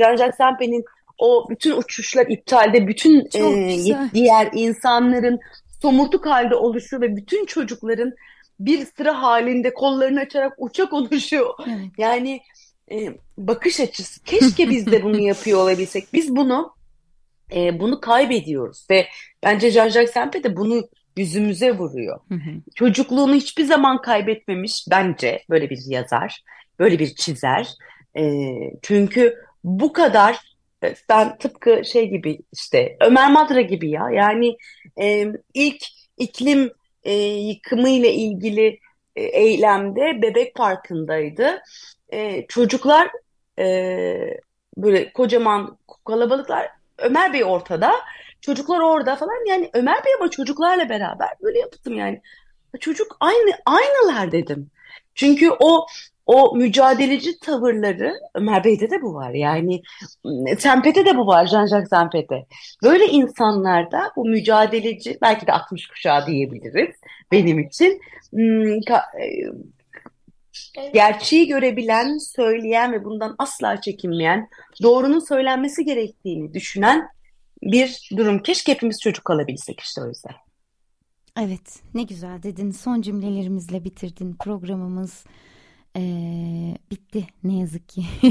Jean-Jacques 0.00 0.36
Sempe'nin 0.36 0.84
o 1.18 1.46
bütün 1.50 1.76
uçuşlar 1.76 2.26
iptalde, 2.28 2.86
bütün 2.86 3.28
Çok 3.28 3.56
e, 3.56 3.76
güzel. 3.76 4.10
diğer 4.14 4.50
insanların 4.52 5.38
somurtuk 5.82 6.26
halde 6.26 6.54
oluşu 6.54 7.00
ve 7.00 7.16
bütün 7.16 7.46
çocukların 7.46 8.12
bir 8.60 8.86
sıra 8.86 9.22
halinde 9.22 9.74
kollarını 9.74 10.20
açarak 10.20 10.52
uçak 10.58 10.92
oluşu. 10.92 11.44
Evet. 11.66 11.90
Yani 11.98 12.40
e, 12.90 12.96
bakış 13.38 13.80
açısı. 13.80 14.22
Keşke 14.24 14.70
biz 14.70 14.86
de 14.86 15.02
bunu 15.02 15.20
yapıyor 15.26 15.58
olabilsek. 15.62 16.12
Biz 16.12 16.36
bunu 16.36 16.72
e, 17.54 17.80
bunu 17.80 18.00
kaybediyoruz 18.00 18.86
ve 18.90 19.06
bence 19.42 19.68
Jean-Jacques 19.68 20.12
Sempe 20.12 20.44
de 20.44 20.56
bunu 20.56 20.88
yüzümüze 21.16 21.78
vuruyor. 21.78 22.20
Hı 22.28 22.34
hı. 22.34 22.50
Çocukluğunu 22.74 23.34
hiçbir 23.34 23.64
zaman 23.64 24.02
kaybetmemiş 24.02 24.84
bence 24.90 25.42
böyle 25.50 25.70
bir 25.70 25.78
yazar, 25.86 26.42
böyle 26.78 26.98
bir 26.98 27.14
çizer 27.14 27.68
E, 28.16 28.52
çünkü 28.82 29.34
bu 29.64 29.92
kadar 29.92 30.47
ben 31.08 31.38
tıpkı 31.38 31.84
şey 31.84 32.08
gibi 32.08 32.38
işte 32.52 32.96
Ömer 33.00 33.30
Madra 33.30 33.60
gibi 33.60 33.90
ya 33.90 34.10
yani 34.12 34.56
e, 35.00 35.26
ilk 35.54 35.84
iklim 36.16 36.70
e, 37.04 37.14
yıkımı 37.22 37.88
ile 37.88 38.12
ilgili 38.12 38.80
e, 39.16 39.22
eylemde 39.22 40.22
Bebek 40.22 40.54
Parkı'ndaydı. 40.54 41.62
E, 42.12 42.46
çocuklar 42.46 43.10
e, 43.58 43.66
böyle 44.76 45.12
kocaman 45.12 45.78
kalabalıklar 46.04 46.68
Ömer 46.98 47.32
Bey 47.32 47.44
ortada 47.44 47.92
çocuklar 48.40 48.80
orada 48.80 49.16
falan 49.16 49.48
yani 49.48 49.70
Ömer 49.72 50.04
Bey 50.04 50.12
ama 50.20 50.30
çocuklarla 50.30 50.88
beraber 50.88 51.28
böyle 51.42 51.58
yaptım 51.58 51.94
yani 51.94 52.22
çocuk 52.80 53.16
aynı 53.20 53.50
aynılar 53.66 54.32
dedim. 54.32 54.70
Çünkü 55.14 55.50
o 55.60 55.86
o 56.28 56.56
mücadeleci 56.56 57.40
tavırları 57.40 58.14
Ömer 58.34 58.64
Bey'de 58.64 58.90
de 58.90 59.02
bu 59.02 59.14
var. 59.14 59.30
Yani 59.30 59.82
Sempete 60.58 61.06
de 61.06 61.16
bu 61.16 61.26
var 61.26 61.46
Jean-Jacques 61.46 61.88
Sempete. 61.88 62.46
Böyle 62.82 63.06
insanlarda 63.06 64.12
bu 64.16 64.24
mücadeleci 64.24 65.18
belki 65.22 65.46
de 65.46 65.52
60 65.52 65.86
kuşağı 65.86 66.26
diyebiliriz 66.26 66.96
benim 67.32 67.58
için. 67.58 68.00
Gerçeği 70.94 71.46
görebilen, 71.46 72.18
söyleyen 72.18 72.92
ve 72.92 73.04
bundan 73.04 73.34
asla 73.38 73.80
çekinmeyen, 73.80 74.48
doğrunun 74.82 75.20
söylenmesi 75.20 75.84
gerektiğini 75.84 76.54
düşünen 76.54 77.08
bir 77.62 78.10
durum. 78.16 78.42
Keşke 78.42 78.72
hepimiz 78.72 79.00
çocuk 79.00 79.24
kalabilsek 79.24 79.80
işte 79.80 80.00
o 80.02 80.08
yüzden. 80.08 80.34
Evet 81.40 81.80
ne 81.94 82.02
güzel 82.02 82.42
dedin 82.42 82.70
son 82.70 83.02
cümlelerimizle 83.02 83.84
bitirdin 83.84 84.36
programımız 84.38 85.24
ee, 85.96 86.76
bitti 86.90 87.26
ne 87.44 87.58
yazık 87.58 87.88
ki. 87.88 88.02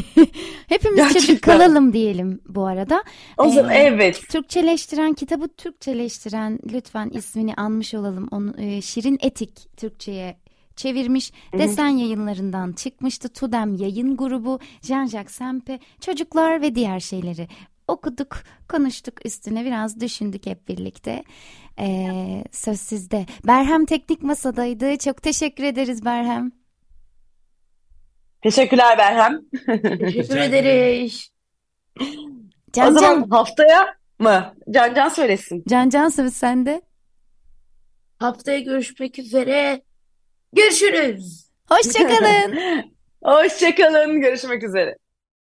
Hepimiz 0.67 0.97
Gerçekten. 0.97 1.19
çocuk 1.19 1.41
kalalım 1.43 1.93
diyelim 1.93 2.41
bu 2.47 2.65
arada. 2.65 3.03
O 3.37 3.49
zaman 3.49 3.71
ee, 3.71 3.77
evet. 3.77 4.23
Türkçeleştiren 4.29 5.13
kitabı 5.13 5.47
Türkçeleştiren 5.47 6.59
lütfen 6.73 7.09
ismini 7.09 7.53
anmış 7.53 7.93
olalım. 7.93 8.27
Onu, 8.31 8.61
e, 8.61 8.81
Şirin 8.81 9.17
Etik 9.21 9.77
Türkçe'ye 9.77 10.37
çevirmiş. 10.75 11.31
Hı-hı. 11.51 11.61
Desen 11.61 11.87
yayınlarından 11.87 12.73
çıkmıştı. 12.73 13.29
Tudem 13.29 13.75
yayın 13.75 14.17
grubu, 14.17 14.59
Jean-Jacques 14.81 15.31
Sempe, 15.31 15.79
çocuklar 16.01 16.61
ve 16.61 16.75
diğer 16.75 16.99
şeyleri 16.99 17.47
okuduk, 17.87 18.37
konuştuk 18.69 19.25
üstüne 19.25 19.65
biraz 19.65 20.01
düşündük 20.01 20.45
hep 20.45 20.67
birlikte. 20.67 21.23
Ee, 21.79 22.43
söz 22.51 22.79
sizde. 22.79 23.25
Berhem 23.47 23.85
Teknik 23.85 24.23
Masa'daydı. 24.23 24.97
Çok 24.97 25.21
teşekkür 25.21 25.63
ederiz 25.63 26.05
Berhem. 26.05 26.51
Teşekkürler 28.47 28.97
Berhem. 28.97 29.41
Teşekkür 29.99 30.37
ederiz. 30.37 31.29
Can, 32.73 32.87
o 32.87 32.91
zaman 32.91 33.21
Can. 33.21 33.29
haftaya 33.29 33.95
mı? 34.19 34.55
Can 34.71 34.93
Can 34.93 35.09
söylesin. 35.09 35.63
Can 35.69 35.89
Can 35.89 36.09
söz 36.09 36.33
sende. 36.33 36.81
Haftaya 38.19 38.59
görüşmek 38.59 39.19
üzere. 39.19 39.81
Görüşürüz. 40.53 41.49
Hoşçakalın. 41.69 42.57
Hoşçakalın. 43.23 44.21
Görüşmek 44.21 44.63
üzere. 44.63 44.97